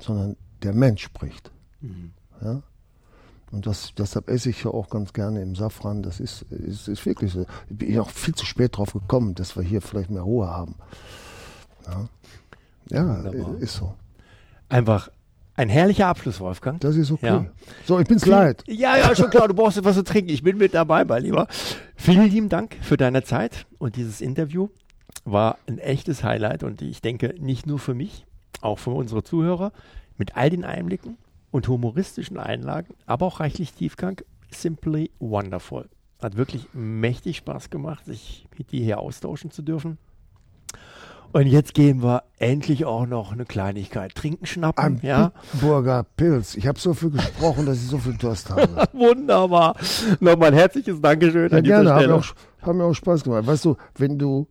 sondern 0.00 0.38
der 0.62 0.72
Mensch 0.72 1.02
spricht. 1.02 1.50
Mhm. 1.82 2.12
Ja? 2.40 2.62
Und 3.50 3.66
das, 3.66 3.92
deshalb 3.94 4.30
esse 4.30 4.48
ich 4.48 4.64
ja 4.64 4.70
auch 4.70 4.88
ganz 4.88 5.12
gerne 5.12 5.42
im 5.42 5.56
Safran. 5.56 6.02
Das 6.02 6.20
ist, 6.20 6.40
ist, 6.48 6.88
ist 6.88 7.04
wirklich 7.04 7.30
so. 7.30 7.44
Ich 7.68 7.76
bin 7.76 7.98
auch 7.98 8.08
viel 8.08 8.34
zu 8.34 8.46
spät 8.46 8.78
drauf 8.78 8.94
gekommen, 8.94 9.34
dass 9.34 9.56
wir 9.56 9.62
hier 9.62 9.82
vielleicht 9.82 10.08
mehr 10.08 10.22
Ruhe 10.22 10.48
haben. 10.48 10.76
Ja. 11.86 12.08
Ja, 12.92 13.24
Wunderbar. 13.24 13.58
ist 13.58 13.74
so. 13.74 13.94
Einfach 14.68 15.10
ein 15.54 15.68
herrlicher 15.68 16.06
Abschluss, 16.06 16.40
Wolfgang. 16.40 16.80
Das 16.80 16.96
ist 16.96 17.10
okay. 17.10 17.26
Ja. 17.26 17.46
So, 17.84 17.98
ich 17.98 18.06
bin's 18.06 18.26
leid. 18.26 18.62
Ja, 18.66 18.96
ja, 18.96 19.14
schon 19.14 19.30
klar, 19.30 19.48
du 19.48 19.54
brauchst 19.54 19.76
etwas 19.78 19.96
zu 19.96 20.04
trinken. 20.04 20.30
Ich 20.30 20.42
bin 20.42 20.56
mit 20.58 20.74
dabei, 20.74 21.04
mein 21.04 21.22
Lieber. 21.22 21.46
Vielen 21.96 22.30
lieben 22.30 22.48
Dank 22.48 22.76
für 22.80 22.96
deine 22.96 23.22
Zeit 23.22 23.66
und 23.78 23.96
dieses 23.96 24.20
Interview 24.20 24.68
war 25.24 25.58
ein 25.66 25.78
echtes 25.78 26.24
Highlight 26.24 26.62
und 26.64 26.82
ich 26.82 27.00
denke 27.00 27.34
nicht 27.38 27.66
nur 27.66 27.78
für 27.78 27.94
mich, 27.94 28.24
auch 28.60 28.78
für 28.78 28.90
unsere 28.90 29.22
Zuhörer 29.22 29.72
mit 30.16 30.36
all 30.36 30.50
den 30.50 30.64
Einblicken 30.64 31.16
und 31.50 31.68
humoristischen 31.68 32.38
Einlagen, 32.38 32.94
aber 33.06 33.26
auch 33.26 33.40
reichlich 33.40 33.72
Tiefgang. 33.72 34.20
Simply 34.50 35.10
wonderful. 35.18 35.88
Hat 36.20 36.36
wirklich 36.36 36.66
mächtig 36.72 37.38
Spaß 37.38 37.70
gemacht, 37.70 38.04
sich 38.04 38.46
mit 38.56 38.72
dir 38.72 38.82
hier 38.82 38.98
austauschen 39.00 39.50
zu 39.50 39.62
dürfen. 39.62 39.98
Und 41.32 41.46
jetzt 41.46 41.72
gehen 41.74 42.02
wir 42.02 42.24
endlich 42.38 42.84
auch 42.84 43.06
noch 43.06 43.32
eine 43.32 43.44
Kleinigkeit 43.44 44.14
trinken, 44.14 44.44
schnappen. 44.44 44.84
Ein 44.84 45.00
ja? 45.02 45.32
Burger 45.60 46.04
Pilz. 46.16 46.56
Ich 46.56 46.66
habe 46.66 46.78
so 46.78 46.92
viel 46.92 47.10
gesprochen, 47.10 47.64
dass 47.64 47.78
ich 47.78 47.88
so 47.88 47.98
viel 47.98 48.14
Durst 48.14 48.50
habe. 48.50 48.68
Wunderbar. 48.92 49.76
Nochmal 50.20 50.48
ein 50.48 50.54
herzliches 50.54 51.00
Dankeschön 51.00 51.50
ja, 51.50 51.58
an 51.58 51.64
gerne, 51.64 51.88
Stelle. 51.88 51.94
Hat 51.94 52.06
mir, 52.06 52.14
auch, 52.14 52.66
hat 52.66 52.76
mir 52.76 52.84
auch 52.84 52.94
Spaß 52.94 53.24
gemacht. 53.24 53.46
Weißt 53.46 53.64
du, 53.64 53.76
wenn 53.96 54.18
du, 54.18 54.46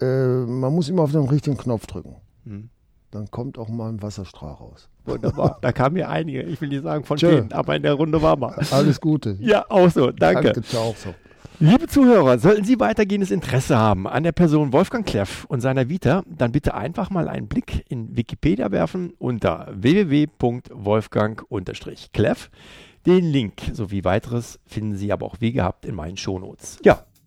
äh, 0.00 0.06
man 0.46 0.72
muss 0.74 0.88
immer 0.88 1.02
auf 1.02 1.12
den 1.12 1.28
richtigen 1.28 1.58
Knopf 1.58 1.86
drücken. 1.86 2.16
Hm. 2.44 2.70
Dann 3.14 3.30
kommt 3.30 3.58
auch 3.58 3.68
mal 3.68 3.90
ein 3.90 4.02
Wasserstrahl 4.02 4.54
raus. 4.54 4.88
Wunderbar. 5.04 5.58
Da 5.62 5.70
kamen 5.70 5.96
ja 5.96 6.08
einige. 6.08 6.42
Ich 6.42 6.60
will 6.60 6.68
nicht 6.68 6.82
sagen 6.82 7.04
von 7.04 7.16
denen, 7.16 7.52
aber 7.52 7.76
in 7.76 7.84
der 7.84 7.94
Runde 7.94 8.20
war 8.20 8.36
mal. 8.36 8.58
Alles 8.72 9.00
Gute. 9.00 9.36
Ja, 9.38 9.64
auch 9.68 9.88
so. 9.88 10.10
Danke. 10.10 10.52
Danke, 10.52 10.62
ciao. 10.62 10.96
So. 10.98 11.14
Liebe 11.60 11.86
Zuhörer, 11.86 12.40
sollten 12.40 12.64
Sie 12.64 12.80
weitergehendes 12.80 13.30
Interesse 13.30 13.78
haben 13.78 14.08
an 14.08 14.24
der 14.24 14.32
Person 14.32 14.72
Wolfgang 14.72 15.06
Kleff 15.06 15.44
und 15.44 15.60
seiner 15.60 15.88
Vita, 15.88 16.24
dann 16.26 16.50
bitte 16.50 16.74
einfach 16.74 17.10
mal 17.10 17.28
einen 17.28 17.46
Blick 17.46 17.84
in 17.88 18.16
Wikipedia 18.16 18.72
werfen 18.72 19.12
unter 19.20 19.68
www.wolfgang-kleff. 19.70 22.50
Den 23.06 23.24
Link 23.26 23.62
sowie 23.72 24.02
weiteres 24.02 24.58
finden 24.66 24.96
Sie 24.96 25.12
aber 25.12 25.26
auch 25.26 25.36
wie 25.38 25.52
gehabt 25.52 25.86
in 25.86 25.94
meinen 25.94 26.16
Shownotes. 26.16 26.80
Ja, 26.82 27.04